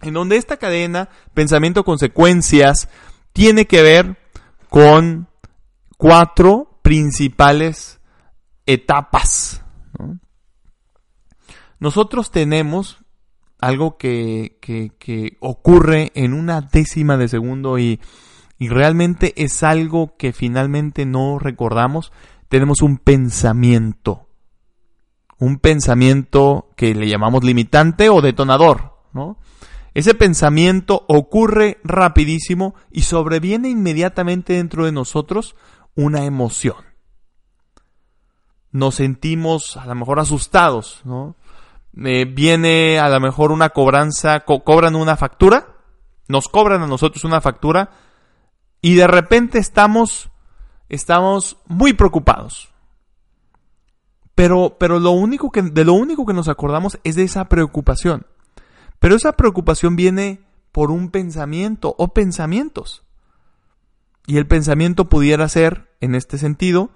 En 0.00 0.14
donde 0.14 0.36
esta 0.36 0.56
cadena 0.56 1.08
pensamiento-consecuencias 1.34 2.88
tiene 3.32 3.66
que 3.66 3.82
ver 3.82 4.16
con 4.68 5.26
cuatro 6.00 6.80
principales 6.80 8.00
etapas. 8.64 9.62
Nosotros 11.78 12.30
tenemos 12.30 13.04
algo 13.58 13.98
que, 13.98 14.56
que, 14.62 15.36
ocurre 15.40 16.10
en 16.14 16.32
una 16.32 16.62
décima 16.62 17.18
de 17.18 17.28
segundo 17.28 17.78
y, 17.78 18.00
y 18.58 18.68
realmente 18.68 19.34
es 19.36 19.62
algo 19.62 20.16
que 20.16 20.32
finalmente 20.32 21.04
no 21.04 21.38
recordamos, 21.38 22.12
tenemos 22.48 22.80
un 22.80 22.96
pensamiento. 22.96 24.26
Un 25.38 25.58
pensamiento 25.58 26.70
que 26.76 26.94
le 26.94 27.08
llamamos 27.08 27.44
limitante 27.44 28.08
o 28.08 28.22
detonador, 28.22 28.94
¿no? 29.12 29.36
Ese 29.92 30.14
pensamiento 30.14 31.04
ocurre 31.08 31.78
rapidísimo 31.82 32.74
y 32.90 33.02
sobreviene 33.02 33.68
inmediatamente 33.68 34.54
dentro 34.54 34.84
de 34.84 34.92
nosotros 34.92 35.56
una 35.94 36.24
emoción. 36.24 36.76
Nos 38.72 38.96
sentimos 38.96 39.76
a 39.76 39.86
lo 39.86 39.94
mejor 39.94 40.20
asustados, 40.20 41.00
¿no? 41.04 41.36
Eh, 41.96 42.24
viene 42.24 43.00
a 43.00 43.08
lo 43.08 43.18
mejor 43.20 43.50
una 43.50 43.70
cobranza, 43.70 44.40
cobran 44.40 44.94
una 44.94 45.16
factura, 45.16 45.76
nos 46.28 46.48
cobran 46.48 46.82
a 46.82 46.86
nosotros 46.86 47.24
una 47.24 47.40
factura 47.40 47.90
y 48.80 48.94
de 48.94 49.06
repente 49.06 49.58
estamos, 49.58 50.30
estamos 50.88 51.58
muy 51.66 51.92
preocupados. 51.92 52.68
Pero, 54.36 54.76
pero 54.78 55.00
lo 55.00 55.10
único 55.10 55.50
que, 55.50 55.62
de 55.62 55.84
lo 55.84 55.94
único 55.94 56.24
que 56.24 56.32
nos 56.32 56.48
acordamos 56.48 56.98
es 57.04 57.16
de 57.16 57.24
esa 57.24 57.46
preocupación. 57.46 58.26
Pero 59.00 59.16
esa 59.16 59.32
preocupación 59.32 59.96
viene 59.96 60.40
por 60.72 60.90
un 60.90 61.10
pensamiento 61.10 61.94
o 61.98 62.14
pensamientos. 62.14 63.02
Y 64.30 64.36
el 64.36 64.46
pensamiento 64.46 65.08
pudiera 65.08 65.48
ser, 65.48 65.88
en 66.00 66.14
este 66.14 66.38
sentido, 66.38 66.90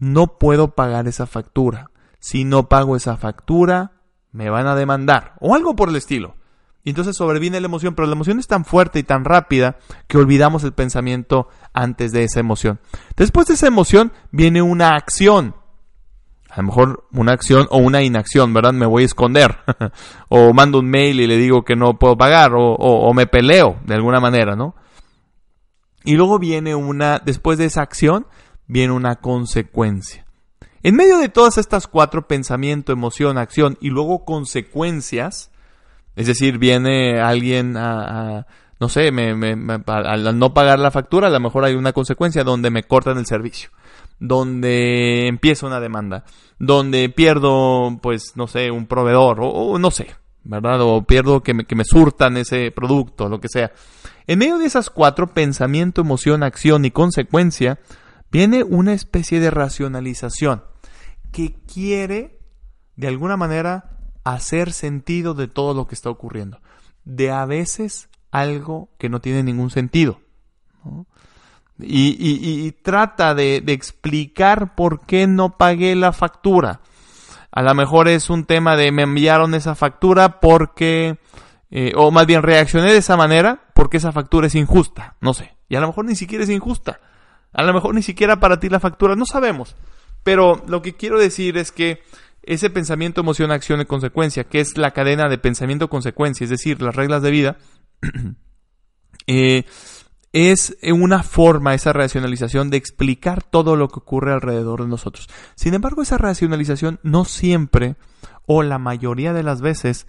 no 0.00 0.36
puedo 0.36 0.74
pagar 0.74 1.06
esa 1.06 1.24
factura. 1.24 1.92
Si 2.18 2.42
no 2.42 2.68
pago 2.68 2.96
esa 2.96 3.16
factura, 3.16 3.92
me 4.32 4.50
van 4.50 4.66
a 4.66 4.74
demandar, 4.74 5.34
o 5.38 5.54
algo 5.54 5.76
por 5.76 5.90
el 5.90 5.94
estilo. 5.94 6.34
Y 6.82 6.90
entonces 6.90 7.16
sobreviene 7.16 7.60
la 7.60 7.68
emoción, 7.68 7.94
pero 7.94 8.08
la 8.08 8.14
emoción 8.14 8.40
es 8.40 8.48
tan 8.48 8.64
fuerte 8.64 8.98
y 8.98 9.04
tan 9.04 9.24
rápida 9.24 9.76
que 10.08 10.18
olvidamos 10.18 10.64
el 10.64 10.72
pensamiento 10.72 11.46
antes 11.72 12.10
de 12.10 12.24
esa 12.24 12.40
emoción. 12.40 12.80
Después 13.16 13.46
de 13.46 13.54
esa 13.54 13.68
emoción 13.68 14.10
viene 14.32 14.60
una 14.60 14.96
acción. 14.96 15.54
A 16.50 16.62
lo 16.62 16.64
mejor 16.64 17.06
una 17.12 17.30
acción 17.30 17.68
o 17.70 17.78
una 17.78 18.02
inacción, 18.02 18.52
¿verdad? 18.52 18.72
Me 18.72 18.86
voy 18.86 19.04
a 19.04 19.06
esconder. 19.06 19.58
o 20.28 20.52
mando 20.52 20.80
un 20.80 20.90
mail 20.90 21.20
y 21.20 21.28
le 21.28 21.36
digo 21.36 21.62
que 21.62 21.76
no 21.76 21.96
puedo 21.96 22.16
pagar. 22.16 22.54
O, 22.54 22.74
o, 22.74 23.14
me 23.14 23.28
peleo 23.28 23.78
de 23.84 23.94
alguna 23.94 24.18
manera, 24.18 24.56
¿no? 24.56 24.74
Y 26.06 26.14
luego 26.14 26.38
viene 26.38 26.74
una, 26.76 27.18
después 27.18 27.58
de 27.58 27.64
esa 27.64 27.82
acción, 27.82 28.26
viene 28.68 28.92
una 28.92 29.16
consecuencia. 29.16 30.24
En 30.84 30.94
medio 30.94 31.18
de 31.18 31.28
todas 31.28 31.58
estas 31.58 31.88
cuatro, 31.88 32.28
pensamiento, 32.28 32.92
emoción, 32.92 33.38
acción 33.38 33.76
y 33.80 33.90
luego 33.90 34.24
consecuencias, 34.24 35.50
es 36.14 36.28
decir, 36.28 36.58
viene 36.58 37.20
alguien 37.20 37.76
a, 37.76 38.46
no 38.78 38.88
sé, 38.88 39.10
me, 39.10 39.32
al 39.86 40.38
no 40.38 40.54
pagar 40.54 40.78
la 40.78 40.92
factura, 40.92 41.26
a 41.26 41.30
lo 41.30 41.40
mejor 41.40 41.64
hay 41.64 41.74
una 41.74 41.92
consecuencia 41.92 42.44
donde 42.44 42.70
me 42.70 42.84
cortan 42.84 43.18
el 43.18 43.26
servicio, 43.26 43.70
donde 44.20 45.26
empieza 45.26 45.66
una 45.66 45.80
demanda, 45.80 46.22
donde 46.60 47.08
pierdo, 47.08 47.98
pues, 48.00 48.36
no 48.36 48.46
sé, 48.46 48.70
un 48.70 48.86
proveedor, 48.86 49.38
o, 49.40 49.76
no 49.80 49.90
sé, 49.90 50.14
¿verdad? 50.46 50.80
O 50.82 51.02
pierdo 51.02 51.42
que 51.42 51.54
me, 51.54 51.64
que 51.64 51.74
me 51.74 51.84
surtan 51.84 52.36
ese 52.36 52.70
producto, 52.70 53.28
lo 53.28 53.40
que 53.40 53.48
sea. 53.48 53.72
En 54.26 54.38
medio 54.38 54.58
de 54.58 54.66
esas 54.66 54.90
cuatro, 54.90 55.34
pensamiento, 55.34 56.00
emoción, 56.00 56.42
acción 56.42 56.84
y 56.84 56.90
consecuencia, 56.90 57.78
viene 58.30 58.64
una 58.64 58.92
especie 58.92 59.40
de 59.40 59.50
racionalización 59.50 60.62
que 61.32 61.54
quiere, 61.54 62.38
de 62.96 63.08
alguna 63.08 63.36
manera, 63.36 63.98
hacer 64.24 64.72
sentido 64.72 65.34
de 65.34 65.48
todo 65.48 65.74
lo 65.74 65.86
que 65.86 65.94
está 65.94 66.10
ocurriendo. 66.10 66.60
De 67.04 67.30
a 67.30 67.44
veces 67.44 68.08
algo 68.30 68.88
que 68.98 69.08
no 69.08 69.20
tiene 69.20 69.42
ningún 69.42 69.70
sentido. 69.70 70.20
Y, 71.78 72.72
trata 72.82 73.34
de, 73.34 73.56
explicar 73.66 74.74
por 74.74 75.04
qué 75.06 75.26
no 75.26 75.56
pagué 75.56 75.94
la 75.94 76.12
factura. 76.12 76.80
A 77.56 77.62
lo 77.62 77.74
mejor 77.74 78.06
es 78.06 78.28
un 78.28 78.44
tema 78.44 78.76
de 78.76 78.92
me 78.92 79.04
enviaron 79.04 79.54
esa 79.54 79.74
factura 79.74 80.40
porque, 80.40 81.16
eh, 81.70 81.92
o 81.96 82.10
más 82.10 82.26
bien 82.26 82.42
reaccioné 82.42 82.92
de 82.92 82.98
esa 82.98 83.16
manera 83.16 83.62
porque 83.72 83.96
esa 83.96 84.12
factura 84.12 84.48
es 84.48 84.54
injusta. 84.54 85.16
No 85.22 85.32
sé. 85.32 85.56
Y 85.70 85.76
a 85.76 85.80
lo 85.80 85.86
mejor 85.86 86.04
ni 86.04 86.16
siquiera 86.16 86.44
es 86.44 86.50
injusta. 86.50 87.00
A 87.54 87.62
lo 87.62 87.72
mejor 87.72 87.94
ni 87.94 88.02
siquiera 88.02 88.40
para 88.40 88.60
ti 88.60 88.68
la 88.68 88.78
factura. 88.78 89.16
No 89.16 89.24
sabemos. 89.24 89.74
Pero 90.22 90.62
lo 90.68 90.82
que 90.82 90.96
quiero 90.96 91.18
decir 91.18 91.56
es 91.56 91.72
que 91.72 92.02
ese 92.42 92.68
pensamiento, 92.68 93.22
emoción, 93.22 93.50
acción 93.50 93.80
y 93.80 93.86
consecuencia, 93.86 94.44
que 94.44 94.60
es 94.60 94.76
la 94.76 94.90
cadena 94.90 95.30
de 95.30 95.38
pensamiento-consecuencia, 95.38 96.44
es 96.44 96.50
decir, 96.50 96.82
las 96.82 96.94
reglas 96.94 97.22
de 97.22 97.30
vida, 97.30 97.56
eh, 99.26 99.64
es 100.32 100.76
una 100.82 101.22
forma, 101.22 101.74
esa 101.74 101.92
racionalización, 101.92 102.70
de 102.70 102.76
explicar 102.76 103.42
todo 103.42 103.76
lo 103.76 103.88
que 103.88 104.00
ocurre 104.00 104.32
alrededor 104.32 104.82
de 104.82 104.88
nosotros. 104.88 105.28
Sin 105.54 105.74
embargo, 105.74 106.02
esa 106.02 106.18
racionalización 106.18 107.00
no 107.02 107.24
siempre, 107.24 107.96
o 108.46 108.62
la 108.62 108.78
mayoría 108.78 109.32
de 109.32 109.42
las 109.42 109.60
veces, 109.60 110.06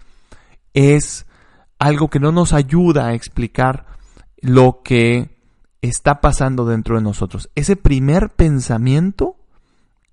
es 0.74 1.26
algo 1.80 2.10
que 2.10 2.20
no 2.20 2.32
nos 2.32 2.54
ayuda 2.54 3.08
a 3.08 3.14
explicar 3.14 3.86
lo 4.42 4.82
que 4.84 5.38
está 5.82 6.22
pasando 6.22 6.66
dentro 6.66 6.96
de 6.96 7.04
nosotros. 7.04 7.50
Ese 7.56 7.76
primer 7.76 8.30
pensamiento 8.30 9.36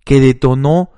que 0.05 0.21
detonó 0.21 0.91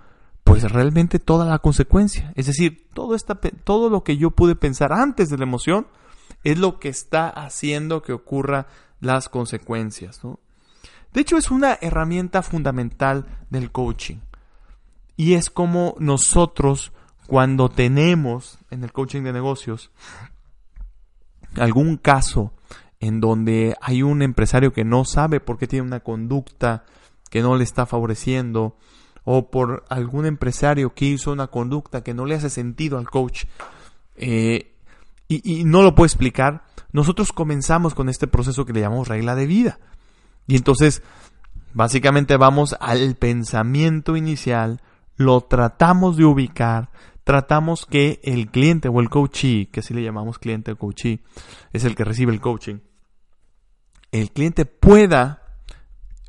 pues 0.44 0.62
realmente 0.70 1.18
toda 1.18 1.44
la 1.44 1.58
consecuencia. 1.58 2.32
Es 2.36 2.46
decir, 2.46 2.88
todo, 2.94 3.16
esta, 3.16 3.34
todo 3.34 3.90
lo 3.90 4.04
que 4.04 4.16
yo 4.16 4.30
pude 4.30 4.54
pensar 4.54 4.92
antes 4.92 5.28
de 5.28 5.38
la 5.38 5.42
emoción 5.42 5.88
es 6.44 6.58
lo 6.58 6.78
que 6.78 6.88
está 6.88 7.28
haciendo 7.28 8.00
que 8.02 8.12
ocurra 8.12 8.68
las 9.00 9.28
consecuencias. 9.28 10.20
De 11.12 11.20
hecho, 11.20 11.36
es 11.36 11.50
una 11.50 11.78
herramienta 11.80 12.42
fundamental 12.42 13.26
del 13.50 13.70
coaching. 13.70 14.16
Y 15.16 15.34
es 15.34 15.50
como 15.50 15.94
nosotros, 15.98 16.92
cuando 17.26 17.68
tenemos 17.68 18.58
en 18.70 18.84
el 18.84 18.92
coaching 18.92 19.22
de 19.22 19.32
negocios 19.32 19.90
algún 21.56 21.96
caso 21.96 22.52
en 23.00 23.20
donde 23.20 23.76
hay 23.80 24.02
un 24.02 24.22
empresario 24.22 24.72
que 24.72 24.84
no 24.84 25.04
sabe 25.04 25.40
por 25.40 25.58
qué 25.58 25.66
tiene 25.66 25.86
una 25.86 26.00
conducta 26.00 26.84
que 27.30 27.42
no 27.42 27.56
le 27.56 27.64
está 27.64 27.86
favoreciendo, 27.86 28.76
o 29.24 29.50
por 29.50 29.84
algún 29.88 30.24
empresario 30.24 30.94
que 30.94 31.06
hizo 31.06 31.32
una 31.32 31.48
conducta 31.48 32.02
que 32.04 32.14
no 32.14 32.26
le 32.26 32.36
hace 32.36 32.48
sentido 32.48 32.96
al 32.96 33.10
coach 33.10 33.44
eh, 34.14 34.72
y, 35.28 35.64
no 35.64 35.82
lo 35.82 35.96
puede 35.96 36.06
explicar, 36.06 36.62
nosotros 36.96 37.30
comenzamos 37.30 37.94
con 37.94 38.08
este 38.08 38.26
proceso 38.26 38.64
que 38.64 38.72
le 38.72 38.80
llamamos 38.80 39.06
regla 39.06 39.34
de 39.34 39.44
vida. 39.44 39.78
Y 40.46 40.56
entonces, 40.56 41.02
básicamente 41.74 42.38
vamos 42.38 42.74
al 42.80 43.16
pensamiento 43.16 44.16
inicial, 44.16 44.80
lo 45.16 45.42
tratamos 45.42 46.16
de 46.16 46.24
ubicar, 46.24 46.88
tratamos 47.22 47.84
que 47.84 48.18
el 48.22 48.50
cliente 48.50 48.88
o 48.88 49.00
el 49.00 49.10
coachee, 49.10 49.68
que 49.70 49.80
así 49.80 49.92
le 49.92 50.02
llamamos 50.02 50.38
cliente 50.38 50.72
o 50.72 50.78
coachee, 50.78 51.22
es 51.74 51.84
el 51.84 51.94
que 51.94 52.04
recibe 52.04 52.32
el 52.32 52.40
coaching, 52.40 52.78
el 54.10 54.30
cliente 54.30 54.64
pueda 54.64 55.42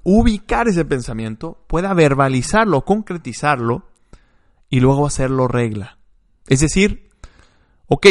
ubicar 0.04 0.68
ese 0.68 0.84
pensamiento, 0.84 1.64
pueda 1.68 1.94
verbalizarlo, 1.94 2.84
concretizarlo 2.84 3.88
y 4.70 4.82
luego 4.82 5.08
hacerlo 5.08 5.48
regla. 5.48 5.98
Es 6.48 6.60
decir, 6.60 7.10
ok, 7.88 8.08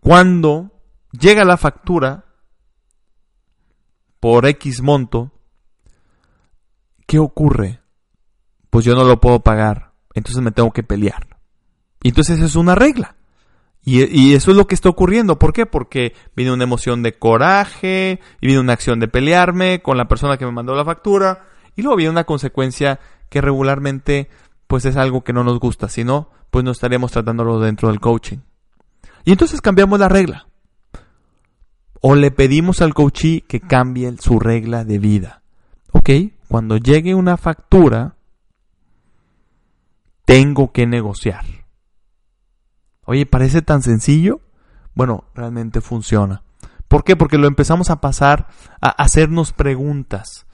cuando 0.00 0.73
llega 1.18 1.44
la 1.44 1.56
factura 1.56 2.24
por 4.20 4.46
X 4.46 4.82
monto, 4.82 5.32
¿qué 7.06 7.18
ocurre? 7.18 7.80
Pues 8.70 8.84
yo 8.84 8.94
no 8.94 9.04
lo 9.04 9.20
puedo 9.20 9.40
pagar, 9.40 9.92
entonces 10.14 10.42
me 10.42 10.50
tengo 10.50 10.72
que 10.72 10.82
pelear. 10.82 11.38
Y 12.02 12.08
entonces 12.08 12.40
es 12.40 12.56
una 12.56 12.74
regla. 12.74 13.16
Y, 13.86 14.32
eso 14.32 14.50
es 14.50 14.56
lo 14.56 14.66
que 14.66 14.74
está 14.74 14.88
ocurriendo. 14.88 15.38
¿Por 15.38 15.52
qué? 15.52 15.66
Porque 15.66 16.14
viene 16.34 16.52
una 16.52 16.64
emoción 16.64 17.02
de 17.02 17.18
coraje, 17.18 18.18
y 18.40 18.46
viene 18.46 18.60
una 18.60 18.72
acción 18.72 18.98
de 18.98 19.08
pelearme 19.08 19.82
con 19.82 19.98
la 19.98 20.08
persona 20.08 20.38
que 20.38 20.46
me 20.46 20.52
mandó 20.52 20.74
la 20.74 20.86
factura, 20.86 21.46
y 21.76 21.82
luego 21.82 21.96
viene 21.96 22.10
una 22.10 22.24
consecuencia 22.24 22.98
que 23.28 23.42
regularmente 23.42 24.30
pues 24.66 24.86
es 24.86 24.96
algo 24.96 25.22
que 25.22 25.34
no 25.34 25.44
nos 25.44 25.60
gusta, 25.60 25.90
si 25.90 26.02
no, 26.02 26.30
pues 26.50 26.64
no 26.64 26.70
estaríamos 26.70 27.12
tratándolo 27.12 27.60
dentro 27.60 27.88
del 27.88 28.00
coaching. 28.00 28.38
Y 29.24 29.32
entonces 29.32 29.60
cambiamos 29.60 30.00
la 30.00 30.08
regla. 30.08 30.46
O 32.06 32.14
le 32.14 32.30
pedimos 32.30 32.82
al 32.82 32.92
coachee 32.92 33.40
que 33.48 33.60
cambie 33.60 34.14
su 34.18 34.38
regla 34.38 34.84
de 34.84 34.98
vida. 34.98 35.40
¿Ok? 35.90 36.10
Cuando 36.48 36.76
llegue 36.76 37.14
una 37.14 37.38
factura, 37.38 38.16
tengo 40.26 40.70
que 40.70 40.86
negociar. 40.86 41.46
Oye, 43.06 43.24
parece 43.24 43.62
tan 43.62 43.80
sencillo. 43.80 44.42
Bueno, 44.94 45.24
realmente 45.34 45.80
funciona. 45.80 46.42
¿Por 46.88 47.04
qué? 47.04 47.16
Porque 47.16 47.38
lo 47.38 47.46
empezamos 47.46 47.88
a 47.88 48.02
pasar 48.02 48.48
a 48.82 48.90
hacernos 48.90 49.54
preguntas. 49.54 50.46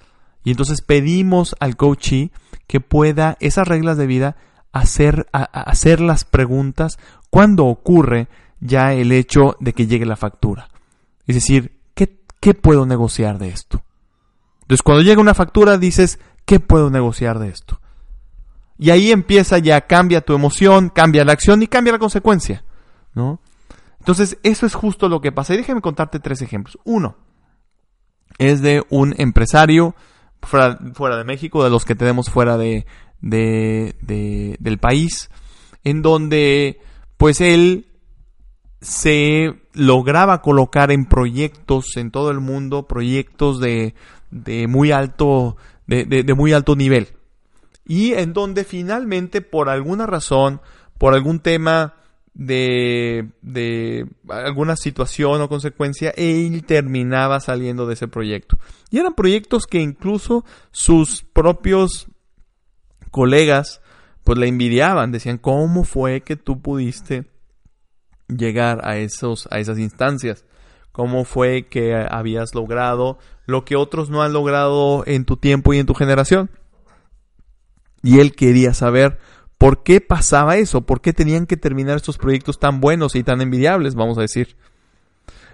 Y 0.45 0.53
entonces 0.53 0.83
pedimos 0.83 1.57
al 1.59 1.77
coachee 1.77 2.31
que 2.69 2.79
pueda 2.79 3.37
esas 3.41 3.67
reglas 3.67 3.97
de 3.97 4.07
vida 4.07 4.37
hacer, 4.71 5.27
hacer 5.33 5.99
las 5.99 6.25
preguntas 6.25 7.01
cuando 7.29 7.67
ocurre 7.67 8.29
ya 8.61 8.93
el 8.93 9.11
hecho 9.11 9.57
de 9.59 9.73
que 9.73 9.89
llegue 9.89 10.07
la 10.07 10.15
factura. 10.15 10.69
Es 11.31 11.37
decir, 11.37 11.81
¿qué, 11.95 12.21
¿qué 12.41 12.55
puedo 12.55 12.87
negociar 12.87 13.39
de 13.39 13.49
esto? 13.49 13.85
Entonces 14.63 14.83
cuando 14.83 15.03
llega 15.03 15.21
una 15.21 15.35
factura 15.35 15.79
dices, 15.79 16.19
¿qué 16.45 16.61
puedo 16.61 16.91
negociar 16.91 17.39
de 17.39 17.49
esto? 17.49 17.81
Y 18.79 18.91
ahí 18.91 19.13
empieza 19.13 19.59
ya, 19.59 19.87
cambia 19.87 20.23
tu 20.23 20.35
emoción, 20.35 20.89
cambia 20.89 21.25
la 21.25 21.33
acción 21.33 21.63
y 21.63 21.67
cambia 21.67 21.93
la 21.93 21.99
consecuencia, 21.99 22.65
¿no? 23.15 23.41
Entonces, 23.99 24.39
eso 24.43 24.65
es 24.65 24.75
justo 24.75 25.09
lo 25.09 25.21
que 25.21 25.33
pasa. 25.33 25.53
Y 25.53 25.59
déjame 25.59 25.83
contarte 25.83 26.19
tres 26.19 26.41
ejemplos. 26.41 26.79
Uno, 26.85 27.19
es 28.39 28.63
de 28.63 28.83
un 28.89 29.15
empresario 29.19 29.95
fuera, 30.43 30.79
de 31.17 31.25
México, 31.25 31.63
de 31.63 31.71
los 31.71 31.85
que 31.85 31.95
tenemos 31.95 32.31
fuera 32.31 32.57
de, 32.57 32.87
de, 33.21 34.57
del 34.59 34.79
país, 34.79 35.31
en 35.85 36.01
donde, 36.01 36.81
pues 37.19 37.43
él 37.43 37.90
se 38.81 39.55
lograba 39.75 40.43
colocar 40.43 40.91
en 40.91 41.07
proyectos 41.07 41.97
en 41.97 42.11
todo 42.11 42.31
el 42.31 42.41
mundo, 42.41 42.87
proyectos 42.87 43.61
de, 43.61 43.95
de 44.31 44.67
muy 44.67 44.93
alto, 44.93 45.57
de, 45.87 46.05
de 46.05 46.35
muy 46.35 46.53
alto 46.53 46.77
nivel 46.77 47.09
y 47.91 48.15
en 48.15 48.33
donde 48.33 48.63
finalmente 48.63 49.41
por 49.41 49.69
alguna 49.69 50.07
razón, 50.07 50.61
por 50.97 51.13
algún 51.13 51.41
tema 51.41 51.97
de, 52.35 53.31
de 53.43 54.07
alguna 54.29 54.77
situación 54.77 55.41
o 55.41 55.49
consecuencia, 55.49 56.11
él 56.17 56.65
terminaba 56.65 57.41
saliendo 57.41 57.89
de 57.89 57.95
ese 57.95 58.07
proyecto. 58.07 58.61
Y 58.91 58.99
eran 58.99 59.15
proyectos 59.15 59.67
que 59.67 59.81
incluso 59.81 60.45
sus 60.71 61.25
propios 61.25 62.07
colegas 63.11 63.81
pues 64.23 64.39
le 64.39 64.47
envidiaban, 64.47 65.11
decían, 65.11 65.39
¿cómo 65.39 65.83
fue 65.83 66.21
que 66.21 66.37
tú 66.37 66.61
pudiste 66.61 67.25
llegar 68.37 68.81
a, 68.85 68.99
esos, 68.99 69.49
a 69.51 69.59
esas 69.59 69.79
instancias? 69.79 70.45
¿Cómo 70.93 71.25
fue 71.25 71.67
que 71.69 71.95
habías 72.11 72.55
logrado 72.55 73.19
lo 73.47 73.65
que 73.65 73.77
otros 73.77 74.11
no 74.11 74.23
han 74.23 74.33
logrado 74.33 75.05
en 75.07 75.25
tu 75.25 75.37
tiempo 75.37 75.73
y 75.73 75.79
en 75.79 75.87
tu 75.87 75.95
generación? 75.95 76.51
Y 78.03 78.19
él 78.21 78.35
quería 78.35 78.75
saber 78.75 79.19
por 79.59 79.83
qué 79.83 80.01
pasaba 80.01 80.57
eso, 80.57 80.81
por 80.81 81.01
qué 81.01 81.13
tenían 81.13 81.47
que 81.47 81.57
terminar 81.57 81.97
estos 81.97 82.17
proyectos 82.17 82.59
tan 82.59 82.81
buenos 82.81 83.15
y 83.15 83.23
tan 83.23 83.41
envidiables, 83.41 83.95
vamos 83.95 84.17
a 84.17 84.23
decir. 84.23 84.57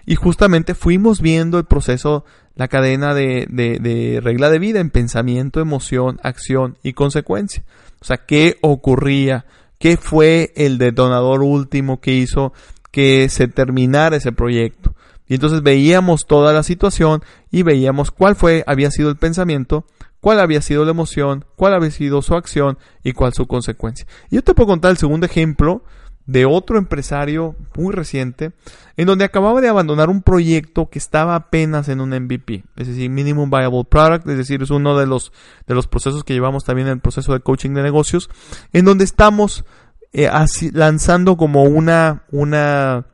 Y 0.07 0.15
justamente 0.15 0.77
fuimos 0.77 1.21
viendo 1.21 1.59
el 1.59 1.65
proceso, 1.65 2.25
la 2.55 2.69
cadena 2.69 3.13
de, 3.13 3.47
de, 3.51 4.21
regla 4.23 4.49
de 4.49 4.61
vida 4.61 4.79
en 4.79 4.91
pensamiento, 4.91 5.61
emoción, 5.61 6.21
acción 6.23 6.79
y 6.85 6.93
consecuencia. 6.93 7.65
O 8.01 8.05
sea, 8.05 8.19
¿qué 8.19 8.59
ocurría? 8.63 9.45
¿Qué 9.79 9.97
fue 9.97 10.53
el 10.57 10.79
detonador 10.79 11.43
último 11.43 12.01
que 12.01 12.13
hizo 12.13 12.53
que 12.91 13.29
se 13.29 13.49
terminara 13.49 14.17
ese 14.17 14.33
proyecto? 14.33 14.95
Y 15.29 15.35
entonces 15.35 15.63
veíamos 15.63 16.27
toda 16.27 16.53
la 16.53 16.63
situación 16.63 17.23
y 17.51 17.63
veíamos 17.63 18.11
cuál 18.11 18.37
fue, 18.37 18.63
había 18.67 18.91
sido 18.91 19.11
el 19.11 19.17
pensamiento, 19.17 19.85
cuál 20.21 20.41
había 20.41 20.63
sido 20.63 20.85
la 20.85 20.93
emoción, 20.93 21.45
cuál 21.57 21.75
había 21.75 21.91
sido 21.91 22.23
su 22.23 22.35
acción 22.35 22.79
y 23.03 23.13
cuál 23.13 23.33
su 23.35 23.47
consecuencia. 23.47 24.07
Yo 24.31 24.43
te 24.43 24.55
puedo 24.55 24.69
contar 24.69 24.93
el 24.93 24.97
segundo 24.97 25.27
ejemplo 25.27 25.83
de 26.27 26.45
otro 26.45 26.77
empresario 26.77 27.55
muy 27.77 27.95
reciente, 27.95 28.53
en 28.97 29.07
donde 29.07 29.25
acababa 29.25 29.61
de 29.61 29.69
abandonar 29.69 30.11
un 30.11 30.23
proyecto 30.23 30.91
que 30.91 30.99
estaba 30.99 31.37
apenas 31.37 31.89
en 31.89 32.01
un 32.01 32.11
MVP, 32.11 32.65
es 32.77 32.89
decir, 32.89 33.09
Minimum 33.11 33.49
Viable 33.49 33.85
Product, 33.89 34.29
es 34.29 34.37
decir, 34.37 34.63
es 34.63 34.71
uno 34.71 34.99
de 34.99 35.07
los, 35.07 35.33
de 35.67 35.75
los 35.75 35.87
procesos 35.87 36.25
que 36.25 36.35
llevamos 36.35 36.65
también 36.65 36.89
en 36.89 36.95
el 36.95 37.01
proceso 37.01 37.33
de 37.33 37.41
coaching 37.41 37.71
de 37.71 37.83
negocios, 37.83 38.29
en 38.73 38.85
donde 38.85 39.05
estamos 39.05 39.65
eh, 40.13 40.29
lanzando 40.73 41.37
como 41.37 41.63
una, 41.63 42.25
una, 42.33 43.07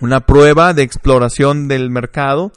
una 0.00 0.20
prueba 0.20 0.74
de 0.74 0.82
exploración 0.82 1.66
del 1.66 1.90
mercado, 1.90 2.52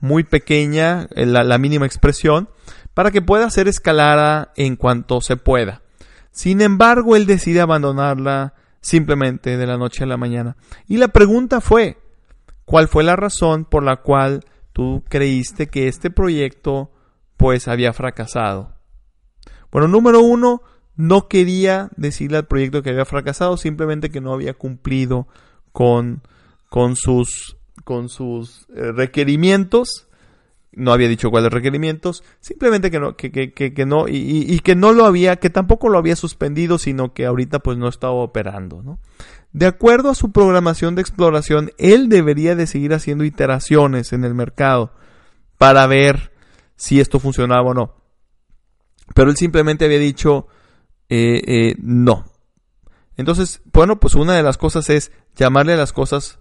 muy 0.00 0.24
pequeña, 0.24 1.08
eh, 1.14 1.26
la, 1.26 1.44
la 1.44 1.58
mínima 1.58 1.84
expresión, 1.84 2.48
para 2.94 3.10
que 3.10 3.20
pueda 3.20 3.50
ser 3.50 3.68
escalada 3.68 4.52
en 4.56 4.76
cuanto 4.76 5.20
se 5.20 5.36
pueda. 5.36 5.82
Sin 6.32 6.62
embargo, 6.62 7.16
él 7.16 7.26
decide 7.26 7.60
abandonarla 7.60 8.54
simplemente 8.80 9.56
de 9.56 9.66
la 9.66 9.76
noche 9.76 10.04
a 10.04 10.06
la 10.06 10.16
mañana. 10.16 10.56
Y 10.86 10.96
la 10.96 11.08
pregunta 11.08 11.60
fue, 11.60 11.98
¿cuál 12.64 12.88
fue 12.88 13.04
la 13.04 13.16
razón 13.16 13.64
por 13.64 13.82
la 13.82 13.96
cual 13.96 14.44
tú 14.72 15.04
creíste 15.08 15.68
que 15.68 15.88
este 15.88 16.10
proyecto 16.10 16.90
pues 17.36 17.68
había 17.68 17.92
fracasado? 17.92 18.74
Bueno, 19.70 19.88
número 19.88 20.20
uno, 20.20 20.62
no 20.96 21.28
quería 21.28 21.90
decirle 21.96 22.38
al 22.38 22.46
proyecto 22.46 22.82
que 22.82 22.90
había 22.90 23.04
fracasado, 23.04 23.56
simplemente 23.56 24.10
que 24.10 24.20
no 24.20 24.32
había 24.32 24.54
cumplido 24.54 25.28
con, 25.72 26.22
con 26.68 26.96
sus, 26.96 27.56
con 27.84 28.08
sus 28.08 28.66
eh, 28.74 28.92
requerimientos 28.92 30.09
no 30.72 30.92
había 30.92 31.08
dicho 31.08 31.30
cuáles 31.30 31.52
requerimientos, 31.52 32.22
simplemente 32.40 32.90
que 32.90 33.00
no, 33.00 33.16
que, 33.16 33.30
que, 33.30 33.52
que, 33.52 33.86
no, 33.86 34.08
y, 34.08 34.44
y, 34.48 34.60
que 34.60 34.76
no 34.76 34.92
lo 34.92 35.04
había, 35.04 35.36
que 35.36 35.50
tampoco 35.50 35.88
lo 35.88 35.98
había 35.98 36.16
suspendido, 36.16 36.78
sino 36.78 37.12
que 37.12 37.26
ahorita 37.26 37.58
pues 37.58 37.76
no 37.76 37.88
estaba 37.88 38.12
operando, 38.12 38.82
¿no? 38.82 39.00
De 39.52 39.66
acuerdo 39.66 40.10
a 40.10 40.14
su 40.14 40.30
programación 40.30 40.94
de 40.94 41.02
exploración, 41.02 41.72
él 41.76 42.08
debería 42.08 42.54
de 42.54 42.68
seguir 42.68 42.94
haciendo 42.94 43.24
iteraciones 43.24 44.12
en 44.12 44.24
el 44.24 44.34
mercado 44.34 44.92
para 45.58 45.86
ver 45.88 46.32
si 46.76 47.00
esto 47.00 47.18
funcionaba 47.18 47.70
o 47.70 47.74
no. 47.74 47.96
Pero 49.14 49.30
él 49.30 49.36
simplemente 49.36 49.84
había 49.84 49.98
dicho 49.98 50.46
eh, 51.08 51.42
eh, 51.46 51.74
no. 51.78 52.24
Entonces, 53.16 53.60
bueno, 53.72 53.98
pues 53.98 54.14
una 54.14 54.34
de 54.34 54.44
las 54.44 54.56
cosas 54.56 54.88
es 54.88 55.10
llamarle 55.34 55.72
a 55.74 55.76
las 55.76 55.92
cosas 55.92 56.38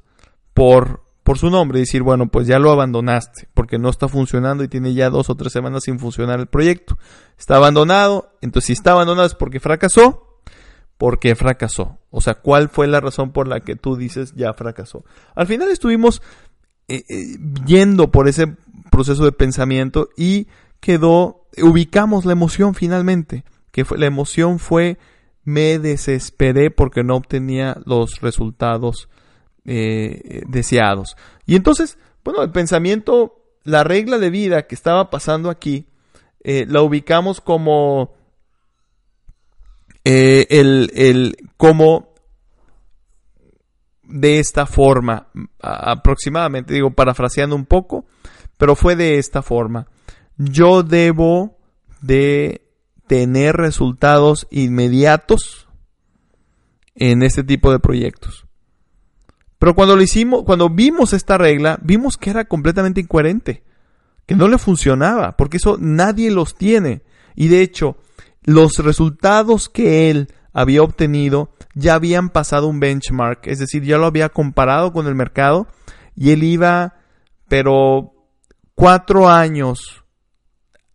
por 0.53 1.03
por 1.29 1.37
su 1.37 1.51
nombre 1.51 1.77
y 1.77 1.81
decir, 1.81 2.01
bueno, 2.01 2.25
pues 2.25 2.47
ya 2.47 2.57
lo 2.57 2.71
abandonaste 2.71 3.49
porque 3.53 3.77
no 3.77 3.91
está 3.91 4.07
funcionando 4.07 4.63
y 4.63 4.67
tiene 4.67 4.95
ya 4.95 5.11
dos 5.11 5.29
o 5.29 5.35
tres 5.35 5.53
semanas 5.53 5.83
sin 5.83 5.99
funcionar 5.99 6.39
el 6.39 6.47
proyecto. 6.47 6.97
Está 7.37 7.57
abandonado, 7.57 8.33
entonces 8.41 8.65
si 8.65 8.73
está 8.73 8.93
abandonado 8.93 9.27
es 9.27 9.35
porque 9.35 9.59
fracasó, 9.59 10.39
porque 10.97 11.35
fracasó. 11.35 11.99
O 12.09 12.19
sea, 12.19 12.33
¿cuál 12.33 12.67
fue 12.67 12.87
la 12.87 12.99
razón 12.99 13.31
por 13.31 13.47
la 13.47 13.59
que 13.59 13.75
tú 13.75 13.95
dices 13.95 14.33
ya 14.35 14.55
fracasó? 14.55 15.05
Al 15.35 15.45
final 15.45 15.69
estuvimos 15.69 16.23
eh, 16.87 17.03
eh, 17.07 17.37
yendo 17.63 18.09
por 18.09 18.27
ese 18.27 18.55
proceso 18.89 19.23
de 19.23 19.31
pensamiento 19.31 20.09
y 20.17 20.47
quedó, 20.79 21.45
ubicamos 21.61 22.25
la 22.25 22.31
emoción 22.31 22.73
finalmente, 22.73 23.43
que 23.71 23.85
la 23.95 24.07
emoción 24.07 24.57
fue 24.57 24.97
me 25.43 25.77
desesperé 25.77 26.71
porque 26.71 27.03
no 27.03 27.17
obtenía 27.17 27.77
los 27.85 28.19
resultados 28.19 29.09
eh, 29.65 30.43
deseados. 30.47 31.17
Y 31.45 31.55
entonces, 31.55 31.97
bueno, 32.23 32.43
el 32.43 32.51
pensamiento, 32.51 33.43
la 33.63 33.83
regla 33.83 34.17
de 34.17 34.29
vida 34.29 34.67
que 34.67 34.75
estaba 34.75 35.09
pasando 35.09 35.49
aquí, 35.49 35.87
eh, 36.43 36.65
la 36.67 36.81
ubicamos 36.81 37.41
como 37.41 38.13
eh, 40.05 40.47
el, 40.49 40.91
el, 40.95 41.37
como 41.57 42.13
de 44.03 44.39
esta 44.39 44.65
forma, 44.65 45.27
aproximadamente, 45.61 46.73
digo, 46.73 46.91
parafraseando 46.91 47.55
un 47.55 47.65
poco, 47.65 48.05
pero 48.57 48.75
fue 48.75 48.95
de 48.95 49.19
esta 49.19 49.41
forma. 49.41 49.87
Yo 50.37 50.83
debo 50.83 51.57
de 52.01 52.65
tener 53.07 53.55
resultados 53.55 54.47
inmediatos 54.51 55.67
en 56.95 57.23
este 57.23 57.43
tipo 57.43 57.71
de 57.71 57.79
proyectos. 57.79 58.48
Pero 59.59 59.75
cuando 59.75 59.97
lo 59.97 60.01
hicimos, 60.01 60.43
cuando 60.45 60.69
vimos 60.69 61.11
esta 61.11 61.37
regla, 61.37 61.77
vimos 61.83 62.17
que 62.17 62.29
era 62.29 62.45
completamente 62.45 63.01
incoherente, 63.01 63.63
que 64.25 64.35
no 64.35 64.47
le 64.47 64.57
funcionaba, 64.57 65.35
porque 65.35 65.57
eso 65.57 65.77
nadie 65.79 66.31
los 66.31 66.55
tiene. 66.55 67.03
Y 67.35 67.49
de 67.49 67.61
hecho, 67.61 67.97
los 68.41 68.79
resultados 68.79 69.67
que 69.67 70.09
él 70.09 70.33
había 70.53 70.81
obtenido 70.81 71.51
ya 71.75 71.95
habían 71.95 72.29
pasado 72.29 72.67
un 72.67 72.79
benchmark, 72.79 73.47
es 73.47 73.59
decir, 73.59 73.83
ya 73.83 73.97
lo 73.97 74.05
había 74.05 74.29
comparado 74.29 74.93
con 74.93 75.07
el 75.07 75.15
mercado 75.15 75.67
y 76.15 76.31
él 76.31 76.43
iba, 76.43 76.95
pero 77.49 78.13
cuatro 78.75 79.29
años 79.29 80.05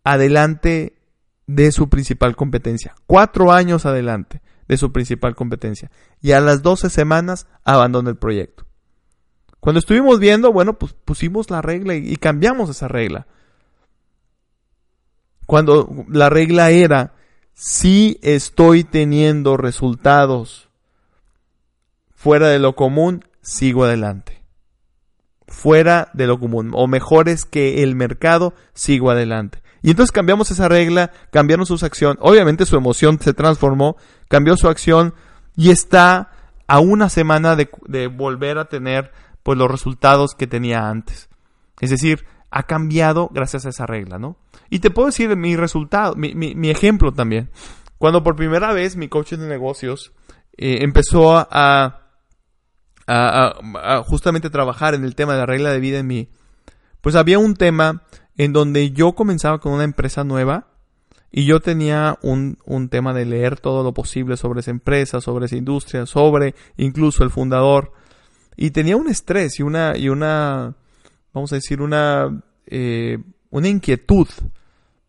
adelante 0.03 0.97
de 1.45 1.71
su 1.71 1.87
principal 1.87 2.35
competencia. 2.35 2.95
Cuatro 3.05 3.51
años 3.51 3.85
adelante 3.85 4.41
de 4.67 4.77
su 4.77 4.91
principal 4.91 5.35
competencia. 5.35 5.91
Y 6.21 6.31
a 6.31 6.39
las 6.39 6.61
12 6.61 6.89
semanas 6.89 7.47
abandonó 7.63 8.09
el 8.09 8.17
proyecto. 8.17 8.65
Cuando 9.59 9.79
estuvimos 9.79 10.19
viendo, 10.19 10.51
bueno, 10.51 10.77
pues 10.77 10.93
pusimos 10.93 11.49
la 11.49 11.61
regla 11.61 11.95
y, 11.95 12.15
cambiamos 12.17 12.69
esa 12.69 12.87
regla. 12.87 13.25
Cuando 15.47 16.05
la 16.07 16.29
regla 16.29 16.69
era, 16.69 17.15
si 17.53 18.19
estoy 18.21 18.83
teniendo 18.83 19.57
resultados 19.57 20.69
fuera 22.13 22.47
de 22.49 22.59
lo 22.59 22.75
común, 22.75 23.25
sigo 23.41 23.85
adelante. 23.85 24.43
Fuera 25.47 26.09
de 26.13 26.27
lo 26.27 26.39
común, 26.39 26.71
o 26.73 26.85
mejores 26.87 27.45
que 27.45 27.81
el 27.81 27.95
mercado, 27.95 28.53
sigo 28.73 29.09
adelante. 29.09 29.63
Y 29.85 29.91
entonces 29.91 30.11
cambiamos 30.11 30.49
esa 30.49 30.67
regla, 30.67 31.11
cambiaron 31.31 31.67
su 31.67 31.75
acción. 31.85 32.17
Obviamente 32.19 32.65
su 32.65 32.75
emoción 32.75 33.19
se 33.21 33.35
transformó, 33.35 33.97
cambió 34.27 34.57
su 34.57 34.67
acción 34.67 35.13
y 35.55 35.69
está 35.69 36.31
a 36.65 36.79
una 36.79 37.07
semana 37.07 37.55
de, 37.55 38.07
volver 38.07 38.57
a 38.57 38.65
tener 38.65 39.11
pues 39.43 39.59
los 39.59 39.69
resultados 39.69 40.33
que 40.33 40.47
tenía 40.47 40.89
antes. 40.89 41.29
Es 41.79 41.91
decir, 41.91 42.25
ha 42.49 42.63
cambiado 42.63 43.29
gracias 43.31 43.67
a 43.67 43.69
esa 43.69 43.85
regla, 43.85 44.17
¿no? 44.17 44.37
Y 44.71 44.79
te 44.79 44.89
puedo 44.89 45.05
decir 45.05 45.35
mi 45.35 45.55
resultado, 45.55 46.15
mi, 46.15 46.33
mi, 46.33 46.71
ejemplo 46.71 47.11
también. 47.11 47.51
Cuando 47.99 48.23
por 48.23 48.35
primera 48.35 48.73
vez 48.73 48.95
mi 48.95 49.07
coach 49.07 49.33
de 49.33 49.47
negocios 49.47 50.13
eh, 50.57 50.79
empezó 50.81 51.37
a, 51.37 52.01
justamente 54.07 54.49
trabajar 54.49 54.95
en 54.95 55.03
el 55.03 55.13
tema 55.13 55.33
de 55.33 55.39
la 55.41 55.45
regla 55.45 55.69
de 55.69 55.79
vida 55.79 55.99
en 55.99 56.07
mí, 56.07 56.29
pues 57.01 57.13
había 57.13 57.37
un 57.37 57.53
tema 57.53 58.01
en 58.37 58.53
donde 58.53 58.91
yo 58.91 59.13
comenzaba 59.13 59.59
con 59.59 59.73
una 59.73 59.83
empresa 59.83 60.23
nueva 60.23 60.67
y 61.31 61.45
yo 61.45 61.59
tenía 61.59 62.17
un, 62.21 62.57
un, 62.65 62.89
tema 62.89 63.13
de 63.13 63.25
leer 63.25 63.59
todo 63.59 63.83
lo 63.83 63.93
posible 63.93 64.37
sobre 64.37 64.61
esa 64.61 64.71
empresa, 64.71 65.19
sobre 65.19 65.47
esa 65.47 65.57
industria, 65.57 66.05
sobre 66.05 66.55
incluso 66.77 67.23
el 67.23 67.29
fundador. 67.29 67.91
Y 68.55 68.71
tenía 68.71 68.95
un 68.95 69.09
estrés 69.09 69.59
y 69.59 69.63
una, 69.63 69.97
y 69.97 70.07
una 70.07 70.75
vamos 71.35 71.51
a 71.51 71.55
decir, 71.55 71.81
una, 71.81 72.41
eh, 72.65 73.19
una 73.51 73.67
inquietud 73.67 74.27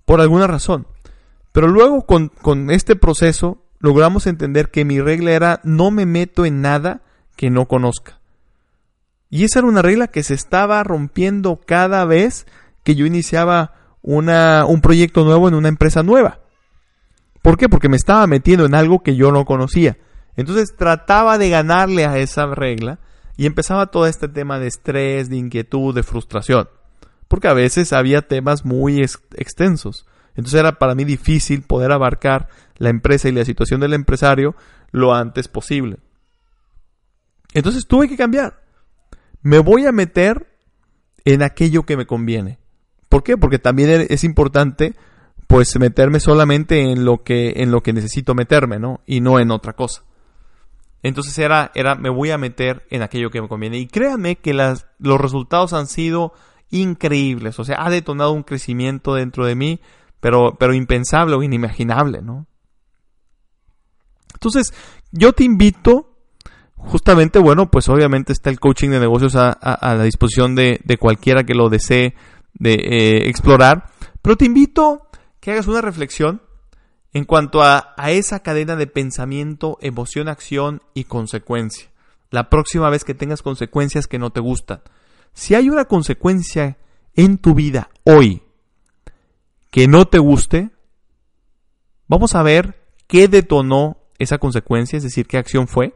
por 0.05 0.21
alguna 0.21 0.47
razón. 0.47 0.87
Pero 1.53 1.69
luego 1.69 2.05
con, 2.05 2.29
con 2.29 2.71
este 2.71 2.97
proceso 2.97 3.63
logramos 3.79 4.27
entender 4.27 4.71
que 4.71 4.85
mi 4.85 5.01
regla 5.01 5.31
era 5.31 5.61
no 5.63 5.91
me 5.91 6.05
meto 6.05 6.45
en 6.45 6.61
nada 6.61 7.03
que 7.37 7.49
no 7.49 7.67
conozca. 7.67 8.21
Y 9.31 9.45
esa 9.45 9.61
era 9.61 9.69
una 9.69 9.83
regla 9.83 10.09
que 10.09 10.23
se 10.23 10.35
estaba 10.35 10.83
rompiendo 10.83 11.61
cada 11.65 12.05
vez 12.05 12.47
que 12.87 12.95
yo 12.95 13.05
iniciaba 13.05 13.73
una, 14.01 14.65
un 14.65 14.81
proyecto 14.81 15.25
nuevo 15.25 15.49
en 15.49 15.55
una 15.55 15.67
empresa 15.67 16.05
nueva. 16.05 16.39
¿Por 17.43 17.59
qué? 17.59 17.69
Porque 17.69 17.89
me 17.89 17.97
estaba 17.97 18.25
metiendo 18.29 18.65
en 18.65 18.77
algo 18.77 19.03
que 19.03 19.17
yo 19.17 19.33
no 19.33 19.45
conocía. 19.45 19.99
Entonces 20.37 20.77
trataba 20.77 21.37
de 21.37 21.51
ganarle 21.51 22.05
a 22.05 22.19
esa 22.19 22.47
regla 22.47 23.01
y 23.37 23.47
empezaba 23.47 23.87
todo 23.87 24.07
este 24.07 24.29
tema 24.29 24.61
de 24.61 24.69
estrés, 24.69 25.29
de 25.29 25.37
inquietud, 25.37 25.97
de 25.97 26.05
frustración. 26.05 26.69
Porque 27.27 27.49
a 27.49 27.55
veces 27.55 27.93
había 27.93 28.23
temas 28.23 28.65
muy 28.65 29.03
extensos. 29.03 30.07
Entonces 30.37 30.61
era 30.61 30.79
para 30.79 30.95
mí 30.95 31.05
difícil 31.05 31.63
poder 31.63 31.91
abarcar 31.91 32.49
la 32.77 32.91
empresa 32.91 33.29
y 33.29 33.33
la 33.33 33.45
situación 33.45 33.81
del 33.81 33.95
empresario 33.95 34.55
lo 34.93 35.13
antes 35.13 35.49
posible. 35.49 35.99
Entonces 37.53 37.89
tuve 37.89 38.09
que 38.09 38.17
cambiar. 38.17 38.63
Me 39.43 39.59
voy 39.59 39.87
a 39.87 39.93
meter 39.93 40.47
en 41.25 41.43
aquello 41.43 41.83
que 41.83 41.97
me 41.97 42.07
conviene. 42.07 42.61
¿Por 43.09 43.23
qué? 43.23 43.37
Porque 43.37 43.59
también 43.59 44.07
es 44.09 44.25
importante 44.25 44.95
pues 45.47 45.79
meterme 45.79 46.19
solamente 46.19 46.91
en 46.91 47.05
lo 47.05 47.23
que 47.23 47.55
en 47.57 47.71
lo 47.71 47.83
que 47.83 47.93
necesito 47.93 48.35
meterme, 48.35 48.79
¿no? 48.79 49.01
Y 49.07 49.21
no 49.21 49.39
en 49.39 49.51
otra 49.51 49.75
cosa. 49.75 50.03
Entonces 51.03 51.39
era 51.39 51.71
era 51.75 51.95
me 51.95 52.11
voy 52.11 52.31
a 52.31 52.39
meter 52.39 52.85
en 52.91 53.03
aquello 53.03 53.31
que 53.31 53.41
me 53.41 53.49
conviene 53.49 53.79
y 53.79 53.87
créanme 53.87 54.37
que 54.37 54.55
las, 54.55 54.87
los 54.99 55.21
resultados 55.21 55.73
han 55.73 55.87
sido 55.87 56.33
increíbles, 56.71 57.61
o 57.61 57.65
sea, 57.65 57.77
ha 57.79 57.91
detonado 57.91 58.33
un 58.33 58.43
crecimiento 58.43 59.15
dentro 59.15 59.47
de 59.47 59.55
mí, 59.55 59.81
pero 60.19 60.57
pero 60.59 60.75
impensable 60.75 61.37
o 61.37 61.43
inimaginable, 61.43 62.23
¿no? 62.23 62.47
Entonces, 64.35 64.75
yo 65.13 65.33
te 65.33 65.45
invito 65.45 66.17
justamente, 66.77 67.39
bueno, 67.39 67.71
pues 67.71 67.89
obviamente 67.89 68.33
está 68.33 68.51
el 68.51 68.61
coaching 68.61 68.91
de 68.91 69.01
negocios 69.01 69.35
a, 69.35 69.59
la 69.83 70.03
disposición 70.05 70.55
de, 70.55 70.81
cualquiera 71.01 71.45
que 71.45 71.55
lo 71.55 71.69
desee 71.69 72.15
de, 72.59 72.75
eh, 72.75 73.29
explorar, 73.29 73.91
pero 74.23 74.37
te 74.37 74.45
invito 74.45 75.09
que 75.41 75.53
hagas 75.53 75.67
una 75.67 75.81
reflexión 75.81 76.43
en 77.13 77.25
cuanto 77.25 77.63
a, 77.63 77.95
a 77.97 78.11
esa 78.11 78.41
cadena 78.41 78.77
de 78.77 78.87
pensamiento, 78.87 79.79
emoción, 79.81 80.29
acción 80.29 80.83
y 80.95 81.05
consecuencia. 81.05 81.91
La 82.31 82.51
próxima 82.51 82.91
vez 82.91 83.05
que 83.05 83.15
tengas 83.15 83.43
consecuencias 83.43 84.07
que 84.07 84.19
no 84.19 84.31
te 84.31 84.41
gustan. 84.41 84.83
Si 85.33 85.55
hay 85.55 85.69
una 85.69 85.85
consecuencia 85.85 86.77
en 87.15 87.39
tu 87.39 87.55
vida 87.55 87.91
hoy 88.05 88.43
que 89.71 89.89
no 89.89 90.07
te 90.07 90.19
guste, 90.19 90.71
vamos 92.09 92.35
a 92.35 92.43
ver 92.43 92.83
qué 93.07 93.29
detonó 93.29 93.99
esa 94.19 94.39
consecuencia, 94.39 94.97
es 94.97 95.03
decir, 95.03 95.27
qué 95.27 95.39
acción 95.39 95.69
fue, 95.69 95.95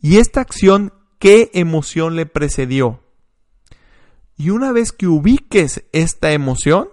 y 0.00 0.18
esta 0.18 0.40
acción, 0.40 0.92
qué 1.18 1.50
emoción 1.54 2.16
le 2.16 2.26
precedió. 2.26 3.00
Y 4.40 4.48
una 4.48 4.72
vez 4.72 4.92
que 4.92 5.06
ubiques 5.06 5.84
esta 5.92 6.32
emoción, 6.32 6.88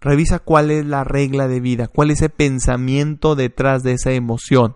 revisa 0.00 0.40
cuál 0.40 0.72
es 0.72 0.84
la 0.84 1.04
regla 1.04 1.46
de 1.46 1.60
vida, 1.60 1.86
cuál 1.86 2.10
es 2.10 2.22
el 2.22 2.30
pensamiento 2.30 3.36
detrás 3.36 3.84
de 3.84 3.92
esa 3.92 4.10
emoción. 4.10 4.74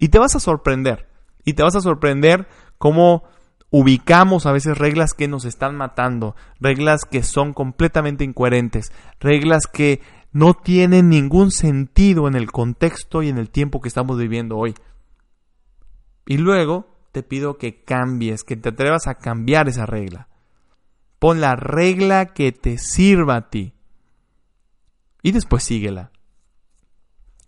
Y 0.00 0.08
te 0.08 0.18
vas 0.18 0.34
a 0.34 0.40
sorprender. 0.40 1.10
Y 1.44 1.52
te 1.52 1.62
vas 1.62 1.76
a 1.76 1.82
sorprender 1.82 2.48
cómo 2.78 3.24
ubicamos 3.68 4.46
a 4.46 4.52
veces 4.52 4.78
reglas 4.78 5.12
que 5.12 5.28
nos 5.28 5.44
están 5.44 5.76
matando, 5.76 6.34
reglas 6.58 7.04
que 7.04 7.22
son 7.22 7.52
completamente 7.52 8.24
incoherentes, 8.24 8.92
reglas 9.20 9.66
que 9.70 10.00
no 10.32 10.54
tienen 10.54 11.10
ningún 11.10 11.50
sentido 11.50 12.28
en 12.28 12.34
el 12.34 12.50
contexto 12.50 13.22
y 13.22 13.28
en 13.28 13.36
el 13.36 13.50
tiempo 13.50 13.82
que 13.82 13.88
estamos 13.88 14.16
viviendo 14.16 14.56
hoy. 14.56 14.74
Y 16.24 16.38
luego 16.38 16.97
te 17.18 17.24
pido 17.24 17.58
que 17.58 17.82
cambies, 17.82 18.44
que 18.44 18.56
te 18.56 18.68
atrevas 18.68 19.08
a 19.08 19.16
cambiar 19.16 19.68
esa 19.68 19.86
regla. 19.86 20.28
Pon 21.18 21.40
la 21.40 21.56
regla 21.56 22.26
que 22.26 22.52
te 22.52 22.78
sirva 22.78 23.34
a 23.34 23.50
ti. 23.50 23.72
Y 25.20 25.32
después 25.32 25.64
síguela. 25.64 26.12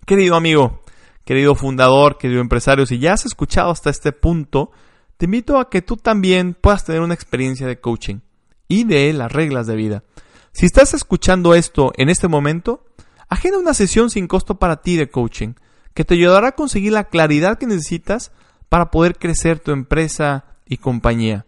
Querido 0.06 0.34
amigo, 0.34 0.82
querido 1.24 1.54
fundador, 1.54 2.18
querido 2.18 2.40
empresario, 2.40 2.84
si 2.84 2.98
ya 2.98 3.12
has 3.12 3.26
escuchado 3.26 3.70
hasta 3.70 3.90
este 3.90 4.10
punto, 4.10 4.72
te 5.18 5.26
invito 5.26 5.60
a 5.60 5.70
que 5.70 5.82
tú 5.82 5.96
también 5.96 6.54
puedas 6.60 6.84
tener 6.84 7.00
una 7.00 7.14
experiencia 7.14 7.68
de 7.68 7.78
coaching 7.78 8.22
y 8.66 8.82
de 8.82 9.12
las 9.12 9.30
reglas 9.30 9.68
de 9.68 9.76
vida. 9.76 10.02
Si 10.50 10.66
estás 10.66 10.94
escuchando 10.94 11.54
esto 11.54 11.92
en 11.96 12.08
este 12.08 12.26
momento, 12.26 12.84
agenda 13.28 13.60
una 13.60 13.74
sesión 13.74 14.10
sin 14.10 14.26
costo 14.26 14.58
para 14.58 14.82
ti 14.82 14.96
de 14.96 15.10
coaching, 15.10 15.52
que 15.94 16.04
te 16.04 16.14
ayudará 16.14 16.48
a 16.48 16.56
conseguir 16.56 16.90
la 16.90 17.04
claridad 17.04 17.56
que 17.56 17.66
necesitas 17.66 18.32
para 18.70 18.90
poder 18.90 19.18
crecer 19.18 19.58
tu 19.58 19.72
empresa 19.72 20.46
y 20.64 20.78
compañía. 20.78 21.44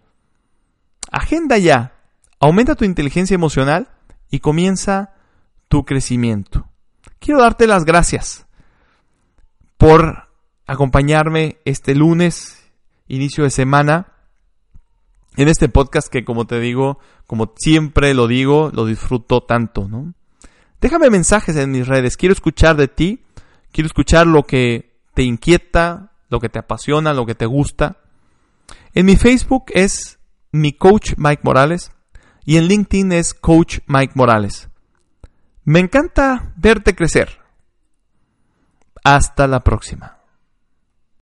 Agenda 1.10 1.56
ya, 1.56 1.94
aumenta 2.38 2.74
tu 2.74 2.84
inteligencia 2.84 3.34
emocional 3.34 3.88
y 4.30 4.40
comienza 4.40 5.14
tu 5.68 5.84
crecimiento. 5.84 6.68
Quiero 7.20 7.40
darte 7.40 7.66
las 7.66 7.84
gracias 7.84 8.46
por 9.78 10.28
acompañarme 10.66 11.58
este 11.64 11.94
lunes, 11.94 12.70
inicio 13.06 13.44
de 13.44 13.50
semana, 13.50 14.08
en 15.36 15.48
este 15.48 15.68
podcast 15.68 16.08
que 16.08 16.24
como 16.24 16.46
te 16.46 16.60
digo, 16.60 16.98
como 17.26 17.54
siempre 17.56 18.14
lo 18.14 18.26
digo, 18.26 18.70
lo 18.74 18.84
disfruto 18.84 19.42
tanto, 19.42 19.88
¿no? 19.88 20.12
Déjame 20.80 21.10
mensajes 21.10 21.54
en 21.56 21.70
mis 21.70 21.86
redes, 21.86 22.16
quiero 22.16 22.32
escuchar 22.32 22.76
de 22.76 22.88
ti, 22.88 23.22
quiero 23.70 23.86
escuchar 23.86 24.26
lo 24.26 24.42
que 24.42 24.98
te 25.14 25.22
inquieta, 25.22 26.11
lo 26.32 26.40
que 26.40 26.48
te 26.48 26.58
apasiona, 26.58 27.12
lo 27.12 27.26
que 27.26 27.34
te 27.34 27.44
gusta. 27.44 27.98
En 28.94 29.04
mi 29.04 29.16
Facebook 29.16 29.66
es 29.74 30.18
mi 30.50 30.72
coach 30.72 31.12
Mike 31.18 31.42
Morales 31.44 31.92
y 32.46 32.56
en 32.56 32.68
LinkedIn 32.68 33.12
es 33.12 33.34
coach 33.34 33.80
Mike 33.86 34.14
Morales. 34.16 34.70
Me 35.64 35.78
encanta 35.78 36.54
verte 36.56 36.94
crecer. 36.94 37.38
Hasta 39.04 39.46
la 39.46 39.60
próxima. 39.60 40.21